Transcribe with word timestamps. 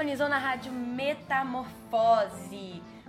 Sintonizou 0.00 0.30
na 0.30 0.38
rádio 0.38 0.72
Metamorfose. 0.72 1.72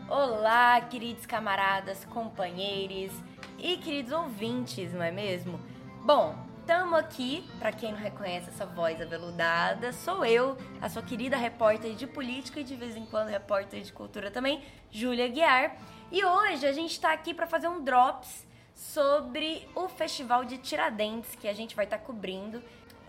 Olá, 0.10 0.82
queridos 0.82 1.26
camaradas, 1.26 2.04
companheiros 2.04 3.13
e 3.58 3.77
queridos 3.77 4.12
ouvintes, 4.12 4.91
não 4.91 5.02
é 5.02 5.09
mesmo? 5.09 5.58
Bom, 6.04 6.35
estamos 6.59 6.99
aqui, 6.99 7.49
para 7.59 7.72
quem 7.72 7.94
não 7.94 7.98
reconhece 7.98 8.49
essa 8.49 8.66
voz 8.66 9.02
aveludada, 9.02 9.94
sou 9.94 10.26
eu, 10.26 10.58
a 10.82 10.90
sua 10.90 11.02
querida 11.02 11.38
repórter 11.38 11.96
de 11.96 12.05
política 12.05 12.59
e 12.59 12.63
de 12.66 12.76
vez 12.76 12.98
em 12.98 13.05
quando 13.05 13.30
repórter 13.30 13.82
de 13.84 13.94
cultura 13.94 14.30
também, 14.30 14.62
Júlia 14.91 15.30
Guiar. 15.30 15.77
E 16.12 16.26
hoje 16.26 16.68
a 16.68 16.73
gente 16.73 16.91
está 16.91 17.13
aqui 17.13 17.34
para 17.34 17.48
fazer 17.48 17.70
um 17.70 17.82
drops 17.82 18.46
sobre 18.76 19.66
o 19.76 19.88
Festival 19.88 20.44
de 20.44 20.58
Tiradentes 20.58 21.35
que 21.35 21.48
a 21.48 21.54
gente 21.54 21.73
vai 21.73 21.85
estar 21.85 21.99
tá 21.99 22.04
cobrindo 22.04 22.62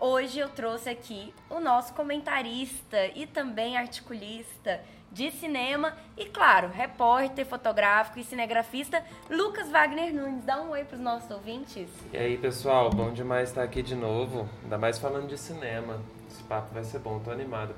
Hoje 0.05 0.37
eu 0.37 0.49
trouxe 0.49 0.89
aqui 0.89 1.33
o 1.49 1.61
nosso 1.61 1.93
comentarista 1.93 3.07
e 3.15 3.25
também 3.25 3.77
articulista 3.77 4.81
de 5.09 5.31
cinema 5.31 5.95
e, 6.17 6.25
claro, 6.25 6.67
repórter 6.67 7.45
fotográfico 7.45 8.19
e 8.19 8.23
cinegrafista 8.25 9.01
Lucas 9.29 9.69
Wagner 9.69 10.13
Nunes. 10.13 10.43
Dá 10.43 10.61
um 10.61 10.71
oi 10.71 10.83
para 10.83 10.95
os 10.95 11.01
nossos 11.01 11.31
ouvintes. 11.31 11.87
E 12.11 12.17
aí, 12.17 12.37
pessoal, 12.37 12.89
bom 12.89 13.13
demais 13.13 13.47
estar 13.47 13.63
aqui 13.63 13.81
de 13.81 13.95
novo, 13.95 14.49
ainda 14.61 14.77
mais 14.77 14.99
falando 14.99 15.29
de 15.29 15.37
cinema. 15.37 16.01
Esse 16.29 16.43
papo 16.43 16.73
vai 16.73 16.83
ser 16.83 16.99
bom, 16.99 17.19
tô 17.19 17.31
animado 17.31 17.73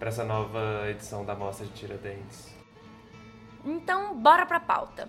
para 0.00 0.08
essa 0.08 0.24
nova 0.24 0.90
edição 0.90 1.24
da 1.24 1.36
Mostra 1.36 1.64
de 1.66 1.72
Tiradentes. 1.72 2.52
Então, 3.64 4.18
bora 4.18 4.44
para 4.44 4.56
a 4.56 4.60
pauta. 4.60 5.08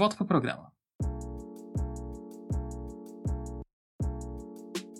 volta 0.00 0.16
pro 0.16 0.24
programa. 0.24 0.72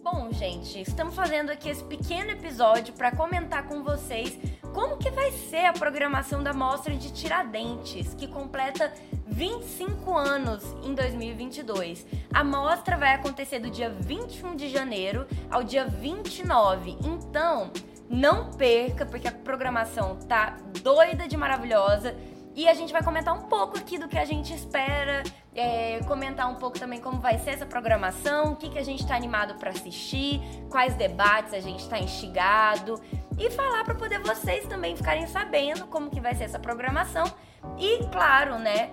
Bom, 0.02 0.30
gente, 0.30 0.82
estamos 0.82 1.14
fazendo 1.14 1.50
aqui 1.50 1.70
esse 1.70 1.82
pequeno 1.84 2.32
episódio 2.32 2.92
para 2.92 3.10
comentar 3.10 3.66
com 3.66 3.82
vocês 3.82 4.38
como 4.74 4.98
que 4.98 5.10
vai 5.10 5.32
ser 5.32 5.64
a 5.64 5.72
programação 5.72 6.42
da 6.42 6.52
Mostra 6.52 6.94
de 6.94 7.12
Tiradentes, 7.12 8.12
que 8.12 8.28
completa 8.28 8.92
25 9.26 10.16
anos 10.16 10.62
em 10.84 10.94
2022. 10.94 12.06
A 12.32 12.44
mostra 12.44 12.98
vai 12.98 13.14
acontecer 13.14 13.58
do 13.58 13.70
dia 13.70 13.88
21 13.88 14.54
de 14.54 14.68
janeiro 14.68 15.26
ao 15.50 15.62
dia 15.64 15.86
29. 15.86 16.98
Então, 17.02 17.70
não 18.08 18.50
perca, 18.50 19.06
porque 19.06 19.28
a 19.28 19.32
programação 19.32 20.16
tá 20.16 20.58
doida 20.82 21.26
de 21.26 21.38
maravilhosa. 21.38 22.14
E 22.54 22.68
a 22.68 22.74
gente 22.74 22.92
vai 22.92 23.02
comentar 23.02 23.34
um 23.34 23.42
pouco 23.42 23.78
aqui 23.78 23.96
do 23.96 24.08
que 24.08 24.18
a 24.18 24.24
gente 24.24 24.52
espera, 24.52 25.22
é, 25.54 26.00
comentar 26.06 26.48
um 26.50 26.56
pouco 26.56 26.78
também 26.78 27.00
como 27.00 27.20
vai 27.20 27.38
ser 27.38 27.50
essa 27.50 27.66
programação, 27.66 28.52
o 28.52 28.56
que, 28.56 28.68
que 28.68 28.78
a 28.78 28.84
gente 28.84 29.02
está 29.02 29.14
animado 29.14 29.54
para 29.54 29.70
assistir, 29.70 30.40
quais 30.68 30.94
debates 30.94 31.54
a 31.54 31.60
gente 31.60 31.80
está 31.80 31.98
instigado 31.98 33.00
e 33.38 33.50
falar 33.50 33.84
para 33.84 33.94
poder 33.94 34.18
vocês 34.20 34.66
também 34.66 34.96
ficarem 34.96 35.26
sabendo 35.26 35.86
como 35.86 36.10
que 36.10 36.20
vai 36.20 36.34
ser 36.34 36.44
essa 36.44 36.58
programação 36.58 37.24
e, 37.78 38.04
claro, 38.10 38.58
né, 38.58 38.90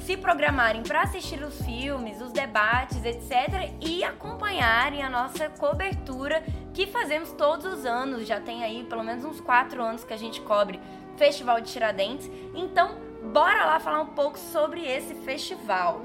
se 0.00 0.16
programarem 0.16 0.82
para 0.82 1.02
assistir 1.02 1.42
os 1.42 1.60
filmes, 1.62 2.20
os 2.20 2.32
debates, 2.32 3.04
etc. 3.04 3.72
e 3.80 4.02
acompanharem 4.02 5.02
a 5.02 5.10
nossa 5.10 5.48
cobertura 5.50 6.42
que 6.72 6.86
fazemos 6.86 7.32
todos 7.32 7.66
os 7.66 7.84
anos. 7.84 8.26
Já 8.26 8.40
tem 8.40 8.64
aí 8.64 8.84
pelo 8.84 9.04
menos 9.04 9.24
uns 9.24 9.40
quatro 9.40 9.82
anos 9.82 10.04
que 10.04 10.14
a 10.14 10.16
gente 10.16 10.40
cobre 10.40 10.80
Festival 11.20 11.60
de 11.60 11.70
Tiradentes. 11.70 12.30
Então, 12.54 12.98
bora 13.30 13.66
lá 13.66 13.78
falar 13.78 14.00
um 14.00 14.14
pouco 14.14 14.38
sobre 14.38 14.86
esse 14.86 15.14
festival. 15.16 16.00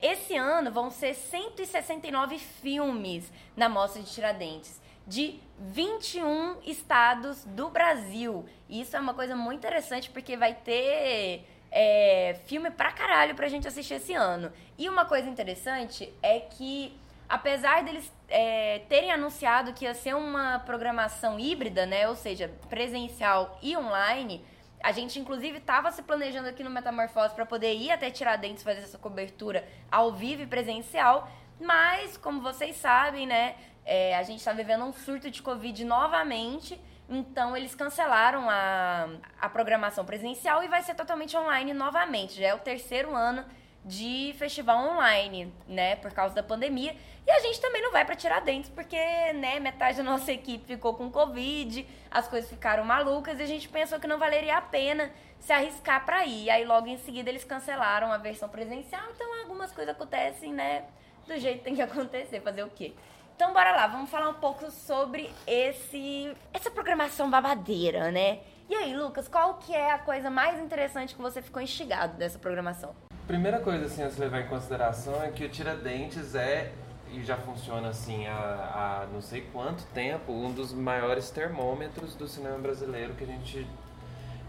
Esse 0.00 0.34
ano 0.34 0.72
vão 0.72 0.90
ser 0.90 1.12
169 1.12 2.38
filmes 2.38 3.30
na 3.54 3.68
Mostra 3.68 4.00
de 4.00 4.10
Tiradentes, 4.10 4.80
de 5.06 5.38
21 5.58 6.62
estados 6.64 7.44
do 7.44 7.68
Brasil. 7.68 8.46
E 8.66 8.80
isso 8.80 8.96
é 8.96 8.98
uma 8.98 9.12
coisa 9.12 9.36
muito 9.36 9.58
interessante 9.58 10.08
porque 10.08 10.38
vai 10.38 10.54
ter 10.54 11.44
é, 11.70 12.40
filme 12.46 12.70
pra 12.70 12.92
caralho 12.92 13.34
pra 13.34 13.46
gente 13.46 13.68
assistir 13.68 13.92
esse 13.92 14.14
ano. 14.14 14.50
E 14.78 14.88
uma 14.88 15.04
coisa 15.04 15.28
interessante 15.28 16.10
é 16.22 16.40
que 16.40 16.98
apesar 17.30 17.84
deles 17.84 18.12
é, 18.28 18.80
terem 18.88 19.12
anunciado 19.12 19.72
que 19.72 19.84
ia 19.84 19.94
ser 19.94 20.16
uma 20.16 20.58
programação 20.58 21.38
híbrida, 21.38 21.86
né, 21.86 22.08
ou 22.08 22.16
seja, 22.16 22.50
presencial 22.68 23.56
e 23.62 23.76
online, 23.76 24.44
a 24.82 24.90
gente 24.90 25.20
inclusive 25.20 25.58
estava 25.58 25.92
se 25.92 26.02
planejando 26.02 26.48
aqui 26.48 26.64
no 26.64 26.70
Metamorfose 26.70 27.32
para 27.32 27.46
poder 27.46 27.74
ir 27.74 27.92
até 27.92 28.10
Tiradentes 28.10 28.64
fazer 28.64 28.80
essa 28.80 28.98
cobertura 28.98 29.64
ao 29.90 30.12
vivo 30.12 30.42
e 30.42 30.46
presencial, 30.46 31.30
mas 31.60 32.16
como 32.16 32.42
vocês 32.42 32.74
sabem, 32.76 33.28
né, 33.28 33.54
é, 33.84 34.16
a 34.16 34.24
gente 34.24 34.40
está 34.40 34.52
vivendo 34.52 34.84
um 34.84 34.92
surto 34.92 35.30
de 35.30 35.40
Covid 35.40 35.84
novamente. 35.84 36.80
Então, 37.08 37.56
eles 37.56 37.74
cancelaram 37.74 38.48
a, 38.48 39.08
a 39.40 39.48
programação 39.48 40.04
presencial 40.04 40.62
e 40.62 40.68
vai 40.68 40.80
ser 40.82 40.94
totalmente 40.94 41.36
online 41.36 41.72
novamente. 41.74 42.34
Já 42.34 42.48
é 42.48 42.54
o 42.54 42.58
terceiro 42.60 43.14
ano 43.14 43.44
de 43.84 44.34
festival 44.38 44.92
online, 44.92 45.52
né, 45.66 45.96
por 45.96 46.12
causa 46.12 46.34
da 46.34 46.42
pandemia. 46.42 46.94
E 47.26 47.30
a 47.30 47.40
gente 47.40 47.60
também 47.60 47.82
não 47.82 47.92
vai 47.92 48.04
para 48.04 48.14
Tiradentes 48.14 48.70
porque, 48.70 48.96
né, 49.34 49.58
metade 49.58 49.96
da 49.96 50.02
nossa 50.04 50.32
equipe 50.32 50.66
ficou 50.66 50.94
com 50.94 51.10
Covid, 51.10 51.86
as 52.10 52.28
coisas 52.28 52.50
ficaram 52.50 52.84
malucas 52.84 53.38
e 53.38 53.42
a 53.42 53.46
gente 53.46 53.68
pensou 53.68 53.98
que 53.98 54.06
não 54.06 54.18
valeria 54.18 54.56
a 54.56 54.62
pena 54.62 55.10
se 55.38 55.52
arriscar 55.52 56.04
para 56.04 56.24
ir. 56.26 56.50
Aí 56.50 56.64
logo 56.64 56.86
em 56.86 56.98
seguida 56.98 57.30
eles 57.30 57.44
cancelaram 57.44 58.12
a 58.12 58.18
versão 58.18 58.48
presencial, 58.48 59.02
então 59.14 59.40
algumas 59.40 59.72
coisas 59.72 59.94
acontecem, 59.94 60.52
né, 60.52 60.84
do 61.26 61.38
jeito 61.38 61.58
que 61.58 61.64
tem 61.64 61.74
que 61.74 61.82
acontecer, 61.82 62.40
fazer 62.40 62.62
o 62.62 62.70
quê? 62.70 62.92
Então 63.34 63.54
bora 63.54 63.72
lá, 63.72 63.86
vamos 63.86 64.10
falar 64.10 64.28
um 64.28 64.34
pouco 64.34 64.70
sobre 64.70 65.30
esse 65.46 66.36
essa 66.52 66.70
programação 66.70 67.30
babadeira, 67.30 68.10
né? 68.10 68.40
E 68.68 68.74
aí, 68.74 68.94
Lucas, 68.94 69.26
qual 69.26 69.54
que 69.54 69.74
é 69.74 69.92
a 69.92 69.98
coisa 69.98 70.28
mais 70.30 70.60
interessante 70.60 71.14
que 71.14 71.22
você 71.22 71.40
ficou 71.40 71.62
instigado 71.62 72.18
dessa 72.18 72.38
programação? 72.38 72.94
Primeira 73.30 73.60
coisa 73.60 73.86
assim, 73.86 74.02
a 74.02 74.10
se 74.10 74.18
levar 74.18 74.40
em 74.40 74.48
consideração 74.48 75.22
é 75.22 75.28
que 75.28 75.44
o 75.44 75.48
Tiradentes 75.48 76.34
é 76.34 76.72
e 77.12 77.22
já 77.22 77.36
funciona 77.36 77.90
assim 77.90 78.26
há, 78.26 78.32
há 78.34 79.06
não 79.12 79.22
sei 79.22 79.42
quanto 79.52 79.84
tempo, 79.94 80.32
um 80.32 80.50
dos 80.52 80.72
maiores 80.72 81.30
termômetros 81.30 82.16
do 82.16 82.26
cinema 82.26 82.58
brasileiro 82.58 83.14
que 83.14 83.22
a 83.22 83.26
gente 83.28 83.64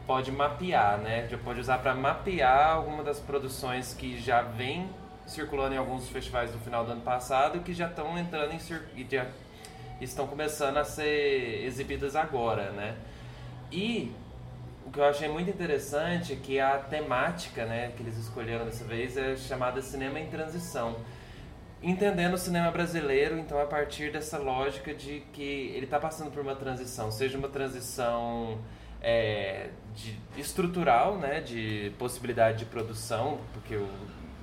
pode 0.07 0.31
mapear, 0.31 0.97
né? 0.97 1.27
Já 1.29 1.37
pode 1.37 1.59
usar 1.59 1.77
para 1.77 1.93
mapear 1.93 2.71
alguma 2.71 3.03
das 3.03 3.19
produções 3.19 3.93
que 3.93 4.19
já 4.19 4.41
vem 4.41 4.89
circulando 5.27 5.75
em 5.75 5.77
alguns 5.77 6.09
festivais 6.09 6.49
do 6.49 6.57
final 6.57 6.83
do 6.83 6.93
ano 6.93 7.01
passado 7.01 7.59
e 7.59 7.61
que 7.61 7.75
já 7.75 7.87
estão 7.87 8.17
entrando 8.17 8.51
em 8.51 8.59
já 9.07 9.27
estão 10.01 10.25
começando 10.25 10.77
a 10.77 10.83
ser 10.83 11.65
exibidas 11.65 12.15
agora, 12.15 12.71
né? 12.71 12.95
E 13.71 14.11
o 14.91 14.93
que 14.93 14.99
eu 14.99 15.05
achei 15.05 15.29
muito 15.29 15.49
interessante 15.49 16.33
é 16.33 16.35
que 16.35 16.59
a 16.59 16.77
temática 16.77 17.65
né, 17.65 17.93
que 17.95 18.03
eles 18.03 18.17
escolheram 18.17 18.65
dessa 18.65 18.83
vez 18.83 19.15
é 19.15 19.37
chamada 19.37 19.81
Cinema 19.81 20.19
em 20.19 20.27
Transição. 20.29 20.97
Entendendo 21.81 22.33
o 22.33 22.37
cinema 22.37 22.69
brasileiro, 22.71 23.39
então, 23.39 23.57
a 23.57 23.65
partir 23.65 24.11
dessa 24.11 24.37
lógica 24.37 24.93
de 24.93 25.23
que 25.31 25.71
ele 25.73 25.85
está 25.85 25.97
passando 25.97 26.29
por 26.29 26.41
uma 26.41 26.57
transição, 26.57 27.09
seja 27.09 27.37
uma 27.37 27.47
transição 27.47 28.59
é, 29.01 29.69
de, 29.95 30.19
estrutural, 30.35 31.17
né, 31.17 31.39
de 31.39 31.93
possibilidade 31.97 32.59
de 32.59 32.65
produção, 32.65 33.39
porque 33.53 33.77
o 33.77 33.87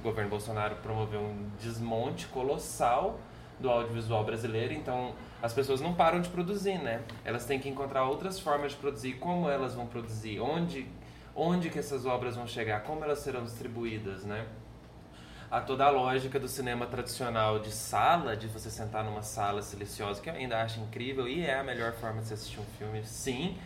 governo 0.03 0.31
Bolsonaro 0.31 0.77
promoveu 0.77 1.21
um 1.21 1.51
desmonte 1.61 2.27
colossal 2.29 3.21
do 3.61 3.71
audiovisual 3.71 4.25
brasileiro, 4.25 4.73
então 4.73 5.15
as 5.43 5.53
pessoas 5.53 5.81
não 5.81 5.95
param 5.95 6.21
de 6.21 6.29
produzir, 6.29 6.79
né? 6.79 7.03
Elas 7.25 7.45
têm 7.45 7.59
que 7.59 7.69
encontrar 7.69 8.05
outras 8.05 8.39
formas 8.39 8.73
de 8.73 8.79
produzir, 8.79 9.15
como 9.15 9.49
elas 9.49 9.75
vão 9.75 9.87
produzir, 9.87 10.41
onde, 10.41 10.87
onde 11.35 11.71
que 11.71 11.79
essas 11.79 12.07
obras 12.07 12.37
vão 12.37 12.47
chegar, 12.47 12.83
como 12.83 13.05
elas 13.05 13.21
serão 13.21 13.45
distribuídas, 13.45 14.25
né? 14.25 14.47
a 15.51 15.61
toda 15.61 15.85
a 15.85 15.91
lógica 15.91 16.39
do 16.39 16.47
cinema 16.47 16.87
tradicional 16.87 17.59
de 17.59 17.71
sala, 17.71 18.37
de 18.37 18.47
você 18.47 18.71
sentar 18.71 19.03
numa 19.03 19.23
sala 19.23 19.63
silenciosa, 19.63 20.21
que 20.21 20.29
eu 20.29 20.35
ainda 20.35 20.61
acho 20.61 20.79
incrível 20.81 21.27
e 21.27 21.45
é 21.45 21.59
a 21.59 21.65
melhor 21.65 21.93
forma 21.95 22.21
de 22.21 22.29
se 22.29 22.35
assistir 22.35 22.61
um 22.61 22.67
filme, 22.79 23.03
sim, 23.05 23.57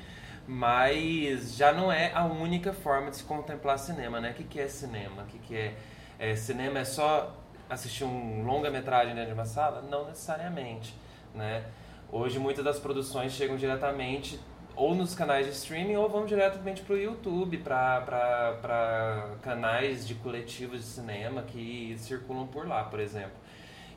mas 0.46 1.56
já 1.56 1.72
não 1.72 1.90
é 1.90 2.12
a 2.14 2.24
única 2.24 2.72
forma 2.72 3.10
de 3.10 3.16
se 3.16 3.24
contemplar 3.24 3.78
cinema, 3.78 4.20
né? 4.20 4.30
O 4.30 4.34
que, 4.34 4.44
que 4.44 4.60
é 4.60 4.68
cinema? 4.68 5.22
O 5.22 5.26
que, 5.26 5.38
que 5.38 5.56
é, 5.56 5.74
é 6.18 6.36
cinema? 6.36 6.78
É 6.78 6.84
só 6.84 7.36
assistir 7.72 8.04
um 8.04 8.44
longa-metragem 8.44 9.14
dentro 9.14 9.28
de 9.28 9.34
uma 9.34 9.44
sala? 9.44 9.82
Não 9.82 10.06
necessariamente, 10.06 10.94
né? 11.34 11.64
Hoje 12.10 12.38
muitas 12.38 12.64
das 12.64 12.78
produções 12.78 13.32
chegam 13.32 13.56
diretamente 13.56 14.38
ou 14.76 14.94
nos 14.94 15.14
canais 15.14 15.46
de 15.46 15.52
streaming 15.52 15.96
ou 15.96 16.08
vão 16.08 16.24
diretamente 16.26 16.82
para 16.82 16.94
o 16.94 16.98
YouTube, 16.98 17.58
para 17.58 19.36
canais 19.42 20.06
de 20.06 20.14
coletivos 20.14 20.80
de 20.80 20.86
cinema 20.86 21.42
que 21.42 21.94
circulam 21.98 22.46
por 22.46 22.66
lá, 22.66 22.84
por 22.84 23.00
exemplo. 23.00 23.32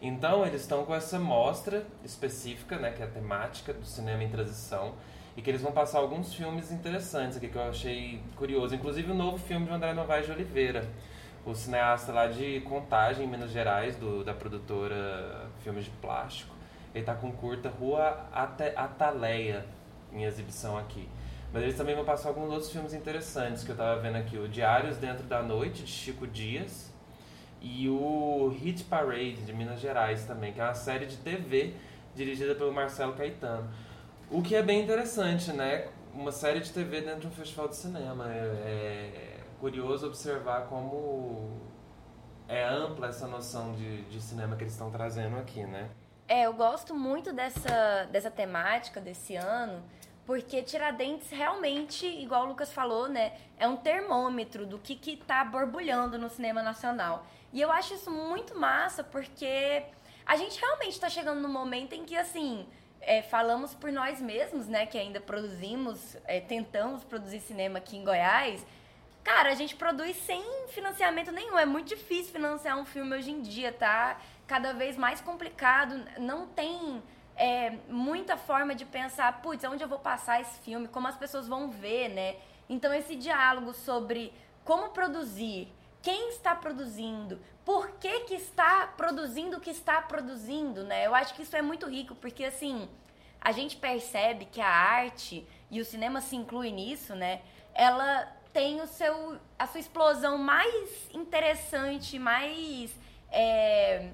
Então 0.02 0.46
eles 0.46 0.62
estão 0.62 0.86
com 0.86 0.94
essa 0.94 1.18
mostra 1.18 1.86
específica, 2.04 2.78
né, 2.78 2.92
que 2.92 3.02
é 3.02 3.06
a 3.06 3.10
temática 3.10 3.74
do 3.74 3.86
cinema 3.86 4.24
em 4.24 4.30
transição, 4.30 4.94
e 5.36 5.42
que 5.42 5.50
eles 5.50 5.62
vão 5.62 5.72
passar 5.72 6.00
alguns 6.00 6.34
filmes 6.34 6.72
interessantes 6.72 7.38
aqui 7.38 7.48
que 7.48 7.58
eu 7.58 7.70
achei 7.70 8.22
curioso, 8.36 8.76
inclusive 8.76 9.12
o 9.12 9.16
novo 9.16 9.38
filme 9.38 9.66
de 9.66 9.72
André 9.72 9.94
Novaes 9.94 10.26
de 10.26 10.32
Oliveira, 10.32 10.88
o 11.46 11.54
cineasta 11.54 12.12
lá 12.12 12.28
de 12.28 12.62
Contagem, 12.62 13.26
em 13.26 13.30
Minas 13.30 13.52
Gerais, 13.52 13.96
do, 13.96 14.24
da 14.24 14.34
produtora 14.34 15.48
Filmes 15.64 15.86
de 15.86 15.92
Plástico. 15.92 16.56
Ele 16.94 17.02
está 17.02 17.14
com 17.14 17.32
curta 17.32 17.70
Rua 17.70 18.26
Ataleia, 18.32 19.66
em 20.12 20.24
exibição 20.24 20.78
aqui. 20.78 21.08
Mas 21.54 21.64
eles 21.64 21.78
também 21.78 21.96
vão 21.96 22.04
passar 22.04 22.30
alguns 22.30 22.52
outros 22.52 22.72
filmes 22.72 22.94
interessantes 22.94 23.64
que 23.64 23.70
eu 23.70 23.74
estava 23.74 24.00
vendo 24.02 24.16
aqui. 24.16 24.38
O 24.38 24.48
Diários 24.48 24.98
Dentro 24.98 25.24
da 25.24 25.44
Noite, 25.44 25.84
de 25.84 25.92
Chico 25.92 26.26
Dias. 26.26 26.92
E 27.62 27.90
o 27.90 28.50
Hit 28.60 28.84
Parade, 28.86 29.38
de 29.38 29.54
Minas 29.54 29.80
Gerais 29.80 30.26
também, 30.26 30.54
que 30.54 30.60
é 30.60 30.64
uma 30.64 30.74
série 30.74 31.06
de 31.06 31.18
TV 31.18 31.74
dirigida 32.16 32.56
pelo 32.56 32.74
Marcelo 32.74 33.14
Caetano. 33.14 33.70
O 34.30 34.42
que 34.42 34.56
é 34.56 34.62
bem 34.62 34.84
interessante, 34.84 35.52
né? 35.52 35.88
Uma 36.14 36.32
série 36.32 36.60
de 36.60 36.72
TV 36.72 37.02
dentro 37.02 37.22
de 37.22 37.28
um 37.28 37.32
festival 37.32 37.68
de 37.68 37.76
cinema. 37.76 38.32
É, 38.32 38.38
é 38.38 39.35
curioso 39.60 40.08
observar 40.08 40.68
como 40.68 41.60
é 42.48 42.64
ampla 42.64 43.08
essa 43.08 43.28
noção 43.28 43.74
de, 43.74 44.04
de 44.04 44.22
cinema 44.22 44.56
que 44.56 44.64
eles 44.64 44.74
estão 44.74 44.92
trazendo 44.92 45.38
aqui, 45.38 45.64
né? 45.64 45.90
É, 46.28 46.46
eu 46.46 46.54
gosto 46.54 46.96
muito 46.96 47.32
dessa, 47.32 48.08
dessa 48.12 48.32
temática 48.32 49.00
desse 49.00 49.36
ano, 49.36 49.84
porque 50.26 50.64
Tiradentes 50.64 51.30
realmente, 51.30 52.06
igual 52.08 52.46
o 52.46 52.48
Lucas 52.48 52.74
falou, 52.74 53.08
né, 53.08 53.34
é 53.60 53.68
um 53.68 53.78
termômetro 53.78 54.66
do 54.66 54.80
que 54.80 54.96
que 54.96 55.18
tá 55.18 55.44
borbulhando 55.46 56.18
no 56.18 56.30
cinema 56.30 56.64
nacional. 56.64 57.26
E 57.54 57.62
eu 57.62 57.72
acho 57.72 57.94
isso 57.94 58.10
muito 58.10 58.60
massa, 58.60 59.04
porque 59.04 59.84
a 60.26 60.36
gente 60.36 60.60
realmente 60.60 60.94
está 60.94 61.10
chegando 61.10 61.42
no 61.42 61.48
momento 61.48 61.94
em 61.94 62.04
que, 62.04 62.18
assim, 62.18 62.68
é, 63.02 63.22
falamos 63.22 63.76
por 63.76 63.92
nós 63.92 64.20
mesmos, 64.20 64.68
né, 64.68 64.88
que 64.88 64.98
ainda 64.98 65.22
produzimos, 65.22 66.18
é, 66.26 66.40
tentamos 66.40 67.04
produzir 67.04 67.40
cinema 67.40 67.78
aqui 67.78 67.98
em 67.98 68.04
Goiás. 68.04 68.66
Cara, 69.26 69.50
a 69.50 69.56
gente 69.56 69.76
produz 69.76 70.16
sem 70.18 70.44
financiamento 70.68 71.32
nenhum. 71.32 71.58
É 71.58 71.66
muito 71.66 71.88
difícil 71.88 72.32
financiar 72.32 72.78
um 72.78 72.86
filme 72.86 73.16
hoje 73.18 73.32
em 73.32 73.42
dia, 73.42 73.72
tá? 73.72 74.22
Cada 74.46 74.72
vez 74.72 74.96
mais 74.96 75.20
complicado. 75.20 76.00
Não 76.20 76.46
tem 76.46 77.02
é, 77.36 77.72
muita 77.90 78.38
forma 78.38 78.76
de 78.76 78.86
pensar, 78.86 79.42
putz, 79.42 79.64
onde 79.64 79.84
eu 79.84 79.88
vou 79.88 79.98
passar 79.98 80.40
esse 80.42 80.60
filme, 80.60 80.88
como 80.88 81.08
as 81.08 81.18
pessoas 81.18 81.48
vão 81.48 81.72
ver, 81.72 82.10
né? 82.10 82.36
Então 82.70 82.94
esse 82.94 83.16
diálogo 83.16 83.74
sobre 83.74 84.32
como 84.64 84.90
produzir, 84.90 85.70
quem 86.04 86.30
está 86.30 86.54
produzindo, 86.54 87.42
por 87.66 87.94
que, 87.94 88.22
que 88.22 88.36
está 88.36 88.86
produzindo 88.96 89.58
o 89.58 89.60
que 89.60 89.72
está 89.72 90.04
produzindo, 90.04 90.84
né? 90.84 91.08
Eu 91.08 91.16
acho 91.16 91.34
que 91.34 91.42
isso 91.42 91.56
é 91.56 91.64
muito 91.64 91.88
rico, 91.88 92.14
porque 92.14 92.46
assim, 92.46 92.88
a 93.42 93.52
gente 93.52 93.76
percebe 93.76 94.46
que 94.46 94.62
a 94.62 94.70
arte, 94.70 95.48
e 95.72 95.82
o 95.82 95.86
cinema 95.86 96.22
se 96.22 96.36
inclui 96.36 96.72
nisso, 96.72 97.16
né? 97.16 97.42
Ela 97.74 98.35
tem 98.56 98.80
o 98.80 98.88
seu, 98.88 99.38
a 99.60 99.68
sua 99.68 99.82
explosão 99.82 100.38
mais 100.38 101.10
interessante, 101.14 102.18
mais. 102.18 102.90
É, 103.30 104.12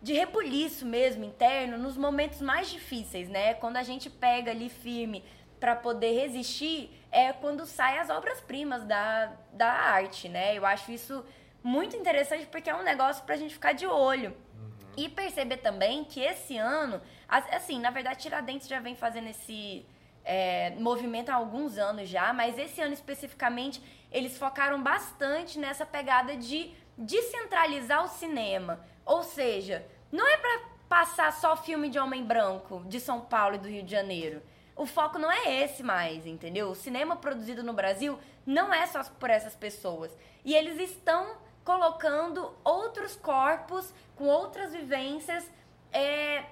de 0.00 0.14
rebuliço 0.14 0.86
mesmo 0.86 1.24
interno 1.24 1.76
nos 1.76 1.94
momentos 1.96 2.40
mais 2.40 2.70
difíceis, 2.70 3.28
né? 3.28 3.52
Quando 3.52 3.76
a 3.76 3.82
gente 3.82 4.08
pega 4.08 4.50
ali 4.50 4.70
firme 4.70 5.22
para 5.60 5.76
poder 5.76 6.12
resistir, 6.12 6.90
é 7.12 7.34
quando 7.34 7.66
saem 7.66 7.98
as 7.98 8.08
obras-primas 8.08 8.82
da, 8.84 9.32
da 9.52 9.70
arte, 9.70 10.26
né? 10.26 10.56
Eu 10.56 10.64
acho 10.64 10.90
isso 10.90 11.22
muito 11.62 11.96
interessante 11.96 12.46
porque 12.46 12.70
é 12.70 12.74
um 12.74 12.82
negócio 12.82 13.24
pra 13.24 13.36
gente 13.36 13.52
ficar 13.52 13.72
de 13.72 13.86
olho. 13.86 14.30
Uhum. 14.30 14.70
E 14.96 15.08
perceber 15.08 15.58
também 15.58 16.02
que 16.04 16.20
esse 16.20 16.56
ano, 16.56 17.00
assim, 17.28 17.78
na 17.78 17.90
verdade, 17.90 18.20
Tiradentes 18.22 18.68
já 18.68 18.80
vem 18.80 18.94
fazendo 18.94 19.28
esse 19.28 19.84
é, 20.24 20.70
movimento 20.78 21.30
há 21.30 21.34
alguns 21.34 21.76
anos 21.76 22.08
já, 22.08 22.32
mas 22.32 22.58
esse 22.58 22.80
ano 22.80 22.94
especificamente 22.94 23.82
eles 24.10 24.38
focaram 24.38 24.82
bastante 24.82 25.58
nessa 25.58 25.84
pegada 25.84 26.36
de 26.36 26.72
descentralizar 26.96 28.04
o 28.04 28.08
cinema. 28.08 28.80
Ou 29.04 29.22
seja, 29.22 29.86
não 30.10 30.26
é 30.26 30.36
para 30.36 30.60
passar 30.88 31.32
só 31.32 31.56
filme 31.56 31.88
de 31.88 31.98
homem 31.98 32.24
branco 32.24 32.84
de 32.86 33.00
São 33.00 33.20
Paulo 33.20 33.56
e 33.56 33.58
do 33.58 33.68
Rio 33.68 33.82
de 33.82 33.90
Janeiro. 33.90 34.42
O 34.76 34.86
foco 34.86 35.18
não 35.18 35.30
é 35.30 35.62
esse 35.62 35.82
mais, 35.82 36.26
entendeu? 36.26 36.70
O 36.70 36.74
cinema 36.74 37.16
produzido 37.16 37.62
no 37.62 37.72
Brasil 37.72 38.18
não 38.46 38.72
é 38.72 38.86
só 38.86 39.02
por 39.04 39.30
essas 39.30 39.54
pessoas. 39.54 40.16
E 40.44 40.54
eles 40.54 40.78
estão 40.80 41.36
colocando 41.64 42.52
outros 42.62 43.16
corpos 43.16 43.92
com 44.16 44.26
outras 44.26 44.72
vivências 44.72 45.50
é, 45.92 46.44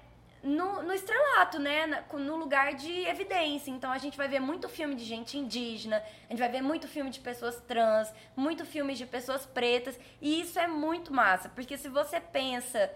no, 0.43 0.83
no 0.83 0.93
estrelato, 0.93 1.59
né? 1.59 2.05
No 2.13 2.37
lugar 2.37 2.75
de 2.75 3.07
evidência. 3.07 3.71
Então 3.71 3.91
a 3.91 3.99
gente 3.99 4.17
vai 4.17 4.29
ver 4.29 4.41
muito 4.41 4.69
filme 4.69 4.95
de 4.95 5.05
gente 5.05 5.39
indígena, 5.39 6.03
a 6.29 6.33
gente 6.33 6.41
vai 6.41 6.49
ver 6.49 6.63
muito 6.63 6.89
filme 6.89 7.11
de 7.11 7.21
pessoas 7.21 7.61
trans, 7.61 8.13
muito 8.35 8.65
filme 8.65 8.95
de 8.95 9.07
pessoas 9.07 9.47
pretas. 9.47 9.99
E 10.21 10.41
isso 10.41 10.59
é 10.59 10.67
muito 10.67 11.13
massa, 11.13 11.49
porque 11.49 11.79
se 11.79 11.89
você 11.89 12.21
pensa 12.21 12.91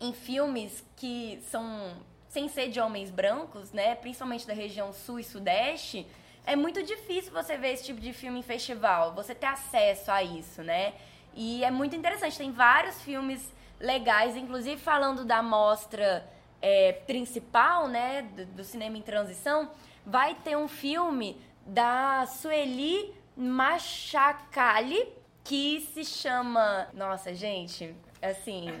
em 0.00 0.12
filmes 0.12 0.84
que 0.96 1.40
são 1.50 1.96
sem 2.28 2.48
ser 2.48 2.68
de 2.68 2.80
homens 2.80 3.10
brancos, 3.10 3.70
né, 3.70 3.94
principalmente 3.94 4.44
da 4.44 4.52
região 4.52 4.92
sul 4.92 5.20
e 5.20 5.24
sudeste, 5.24 6.04
é 6.44 6.56
muito 6.56 6.82
difícil 6.82 7.32
você 7.32 7.56
ver 7.56 7.74
esse 7.74 7.84
tipo 7.84 8.00
de 8.00 8.12
filme 8.12 8.40
em 8.40 8.42
festival, 8.42 9.14
você 9.14 9.36
ter 9.36 9.46
acesso 9.46 10.10
a 10.10 10.20
isso, 10.20 10.60
né? 10.60 10.94
E 11.32 11.64
é 11.64 11.70
muito 11.70 11.94
interessante, 11.94 12.36
tem 12.36 12.50
vários 12.50 13.00
filmes 13.02 13.52
legais, 13.80 14.36
inclusive 14.36 14.80
falando 14.80 15.24
da 15.24 15.42
mostra 15.42 16.28
é, 16.64 16.92
principal, 16.92 17.88
né, 17.88 18.22
do, 18.22 18.46
do, 18.46 18.64
cinema 18.64 18.96
em 18.96 19.02
transição, 19.02 19.70
vai 20.06 20.34
ter 20.34 20.56
um 20.56 20.66
filme 20.66 21.38
da 21.66 22.24
Sueli 22.24 23.14
Machacali 23.36 25.12
que 25.44 25.82
se 25.92 26.06
chama, 26.06 26.88
nossa 26.94 27.34
gente, 27.34 27.94
assim, 28.22 28.72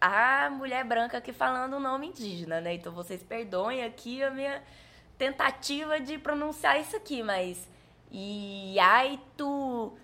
a 0.00 0.50
mulher 0.50 0.84
branca 0.84 1.18
aqui 1.18 1.32
falando 1.32 1.74
o 1.74 1.80
nome 1.80 2.08
indígena, 2.08 2.60
né? 2.60 2.74
Então 2.74 2.92
vocês 2.92 3.22
perdoem 3.22 3.84
aqui 3.84 4.20
a 4.20 4.30
minha 4.30 4.60
tentativa 5.16 6.00
de 6.00 6.18
pronunciar 6.18 6.80
isso 6.80 6.96
aqui, 6.96 7.22
mas 7.22 7.68
Iaitu 8.10 9.96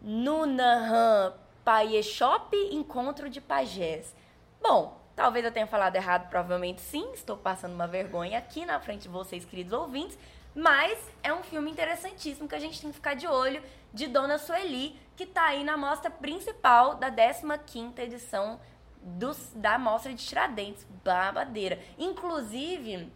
Nunahan 0.00 1.34
Paiexop 1.62 2.56
Encontro 2.72 3.28
de 3.28 3.42
Pajés. 3.42 4.14
Bom, 4.62 5.03
talvez 5.14 5.44
eu 5.44 5.52
tenha 5.52 5.66
falado 5.66 5.96
errado, 5.96 6.28
provavelmente 6.28 6.80
sim, 6.80 7.12
estou 7.12 7.36
passando 7.36 7.74
uma 7.74 7.86
vergonha 7.86 8.38
aqui 8.38 8.64
na 8.64 8.80
frente 8.80 9.02
de 9.02 9.08
vocês, 9.08 9.44
queridos 9.44 9.72
ouvintes, 9.72 10.18
mas 10.54 10.98
é 11.22 11.32
um 11.32 11.42
filme 11.42 11.70
interessantíssimo 11.70 12.48
que 12.48 12.54
a 12.54 12.60
gente 12.60 12.80
tem 12.80 12.90
que 12.90 12.96
ficar 12.96 13.14
de 13.14 13.26
olho 13.26 13.62
de 13.92 14.06
Dona 14.06 14.38
Sueli, 14.38 14.98
que 15.16 15.24
está 15.24 15.46
aí 15.46 15.64
na 15.64 15.76
mostra 15.76 16.10
principal 16.10 16.96
da 16.96 17.10
15ª 17.10 17.98
edição 17.98 18.60
dos, 19.04 19.52
da 19.54 19.74
amostra 19.74 20.12
de 20.12 20.24
Tiradentes. 20.24 20.86
Babadeira. 21.04 21.78
Inclusive, 21.98 23.12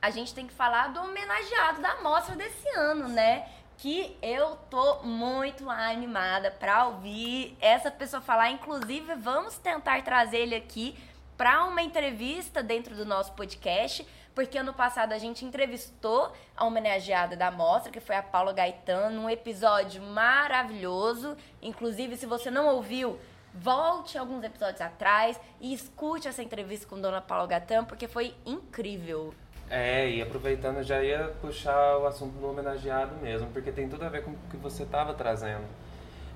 a 0.00 0.10
gente 0.10 0.34
tem 0.34 0.46
que 0.46 0.54
falar 0.54 0.88
do 0.88 1.00
homenageado 1.00 1.82
da 1.82 1.92
amostra 1.92 2.34
desse 2.34 2.68
ano, 2.70 3.08
né? 3.08 3.46
Que 3.76 4.16
eu 4.22 4.56
tô 4.70 5.02
muito 5.02 5.68
animada 5.68 6.50
para 6.50 6.86
ouvir 6.86 7.56
essa 7.60 7.90
pessoa 7.90 8.22
falar. 8.22 8.50
Inclusive, 8.50 9.14
vamos 9.16 9.58
tentar 9.58 10.02
trazer 10.02 10.38
ele 10.38 10.54
aqui 10.54 10.96
para 11.40 11.64
uma 11.64 11.80
entrevista 11.80 12.62
dentro 12.62 12.94
do 12.94 13.06
nosso 13.06 13.32
podcast, 13.32 14.06
porque 14.34 14.58
ano 14.58 14.74
passado 14.74 15.14
a 15.14 15.18
gente 15.18 15.42
entrevistou 15.42 16.30
a 16.54 16.66
homenageada 16.66 17.34
da 17.34 17.50
mostra, 17.50 17.90
que 17.90 17.98
foi 17.98 18.14
a 18.14 18.22
Paula 18.22 18.52
Gaetano, 18.52 19.22
um 19.22 19.30
episódio 19.30 20.02
maravilhoso. 20.02 21.34
Inclusive, 21.62 22.18
se 22.18 22.26
você 22.26 22.50
não 22.50 22.66
ouviu, 22.66 23.18
volte 23.54 24.18
alguns 24.18 24.44
episódios 24.44 24.82
atrás 24.82 25.40
e 25.62 25.72
escute 25.72 26.28
essa 26.28 26.42
entrevista 26.42 26.86
com 26.86 27.00
Dona 27.00 27.22
Paula 27.22 27.46
Gatão, 27.46 27.86
porque 27.86 28.06
foi 28.06 28.34
incrível. 28.44 29.32
É, 29.70 30.10
e 30.10 30.20
aproveitando, 30.20 30.82
já 30.82 31.02
ia 31.02 31.28
puxar 31.40 31.96
o 31.96 32.06
assunto 32.06 32.38
do 32.38 32.50
homenageado 32.50 33.16
mesmo, 33.16 33.50
porque 33.50 33.72
tem 33.72 33.88
tudo 33.88 34.04
a 34.04 34.10
ver 34.10 34.24
com 34.24 34.32
o 34.32 34.38
que 34.50 34.58
você 34.58 34.82
estava 34.82 35.14
trazendo. 35.14 35.64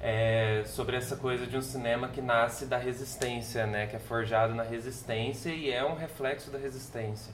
É, 0.07 0.65
sobre 0.67 0.99
essa 0.99 1.17
coisa 1.17 1.47
de 1.47 1.57
um 1.57 1.63
cinema 1.63 2.09
que 2.09 2.21
nasce 2.21 2.67
da 2.67 2.77
resistência, 2.77 3.67
né? 3.67 3.87
Que 3.87 3.97
é 3.97 3.99
forjado 3.99 4.55
na 4.55 4.63
resistência 4.63 5.49
e 5.49 5.71
é 5.71 5.83
um 5.83 5.95
reflexo 5.95 6.51
da 6.51 6.59
resistência. 6.59 7.33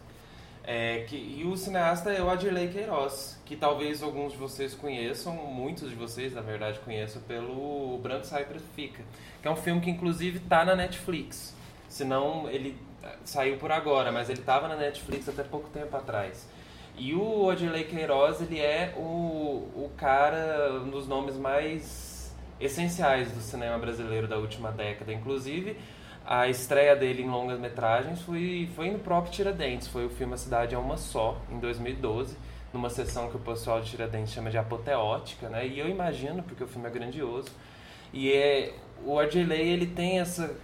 É, 0.62 1.04
que, 1.08 1.16
e 1.16 1.44
o 1.44 1.56
cineasta 1.56 2.12
é 2.12 2.22
o 2.22 2.30
Adirley 2.30 2.68
Queiroz, 2.68 3.40
que 3.44 3.56
talvez 3.56 4.04
alguns 4.04 4.34
de 4.34 4.38
vocês 4.38 4.72
conheçam, 4.72 5.34
muitos 5.34 5.90
de 5.90 5.96
vocês, 5.96 6.32
na 6.32 6.42
verdade, 6.42 6.78
conheçam 6.78 7.20
pelo 7.22 7.98
Branco 7.98 8.24
Sai 8.24 8.46
Fica, 8.76 9.02
que 9.42 9.48
é 9.48 9.50
um 9.50 9.56
filme 9.56 9.80
que 9.80 9.90
inclusive 9.90 10.38
está 10.38 10.64
na 10.64 10.76
Netflix. 10.76 11.56
Senão 11.88 12.48
ele 12.48 12.78
eh, 13.02 13.16
saiu 13.24 13.56
por 13.56 13.72
agora, 13.72 14.12
mas 14.12 14.30
ele 14.30 14.38
estava 14.38 14.68
na 14.68 14.76
Netflix 14.76 15.28
até 15.28 15.42
pouco 15.42 15.68
tempo 15.70 15.96
atrás. 15.96 16.46
E 16.96 17.14
o 17.14 17.46
Odilei 17.46 17.82
Queiroz, 17.82 18.40
ele 18.40 18.60
é 18.60 18.94
o, 18.96 19.66
o 19.74 19.90
cara, 19.96 20.70
um 20.84 20.88
dos 20.88 21.08
nomes 21.08 21.36
mais 21.36 22.09
essenciais 22.60 23.32
do 23.32 23.40
cinema 23.40 23.78
brasileiro 23.78 24.28
da 24.28 24.36
última 24.36 24.70
década. 24.70 25.12
Inclusive, 25.12 25.76
a 26.26 26.48
estreia 26.48 26.94
dele 26.94 27.22
em 27.22 27.28
longas 27.28 27.58
metragens 27.58 28.20
foi, 28.20 28.68
foi 28.76 28.90
no 28.90 28.98
próprio 28.98 29.32
Tiradentes, 29.32 29.88
foi 29.88 30.04
o 30.04 30.10
filme 30.10 30.34
A 30.34 30.36
Cidade 30.36 30.74
é 30.74 30.78
Uma 30.78 30.96
Só, 30.96 31.40
em 31.50 31.58
2012, 31.58 32.36
numa 32.72 32.90
sessão 32.90 33.30
que 33.30 33.36
o 33.36 33.40
pessoal 33.40 33.80
de 33.80 33.90
Tiradentes 33.90 34.32
chama 34.32 34.50
de 34.50 34.58
apoteótica, 34.58 35.48
né? 35.48 35.66
E 35.66 35.78
eu 35.78 35.88
imagino, 35.88 36.42
porque 36.42 36.62
o 36.62 36.68
filme 36.68 36.86
é 36.86 36.90
grandioso. 36.90 37.48
E 38.12 38.30
é, 38.32 38.74
o 39.04 39.14
Odilei, 39.14 39.68
ele 39.68 39.86
tem 39.86 40.20
essa 40.20 40.54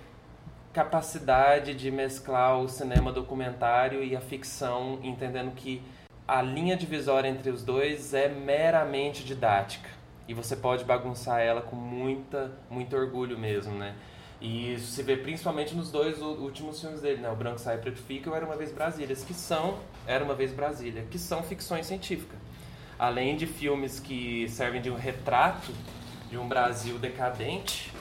capacidade 0.72 1.74
de 1.74 1.90
mesclar 1.90 2.60
o 2.60 2.68
cinema 2.68 3.10
documentário 3.10 4.04
e 4.04 4.14
a 4.14 4.20
ficção, 4.20 5.00
entendendo 5.02 5.52
que 5.52 5.82
a 6.28 6.42
linha 6.42 6.76
divisória 6.76 7.28
entre 7.28 7.50
os 7.50 7.64
dois 7.64 8.12
é 8.12 8.28
meramente 8.28 9.24
didática 9.24 9.95
e 10.28 10.34
você 10.34 10.56
pode 10.56 10.84
bagunçar 10.84 11.40
ela 11.40 11.62
com 11.62 11.76
muita, 11.76 12.52
muito 12.68 12.96
orgulho 12.96 13.38
mesmo, 13.38 13.74
né? 13.74 13.94
E 14.40 14.74
isso 14.74 14.92
se 14.92 15.02
vê 15.02 15.16
principalmente 15.16 15.74
nos 15.74 15.90
dois 15.90 16.20
últimos 16.20 16.80
filmes 16.80 17.00
dele, 17.00 17.22
né? 17.22 17.30
O 17.30 17.36
Branco 17.36 17.58
Sai 17.58 17.78
Preto 17.78 17.98
Fica 18.02 18.28
e 18.28 18.32
o 18.32 18.34
Era 18.34 18.44
Uma 18.44 18.56
Vez 18.56 18.70
Brasília, 18.70 19.16
que 19.16 19.32
são 19.32 19.78
Era 20.06 20.22
Uma 20.24 20.34
Vez 20.34 20.52
Brasília, 20.52 21.06
que 21.10 21.18
são 21.18 21.42
ficções 21.42 21.86
científicas. 21.86 22.38
Além 22.98 23.36
de 23.36 23.46
filmes 23.46 23.98
que 23.98 24.48
servem 24.48 24.80
de 24.80 24.90
um 24.90 24.94
retrato 24.94 25.72
de 26.28 26.36
um 26.36 26.48
Brasil 26.48 26.98
decadente, 26.98 27.92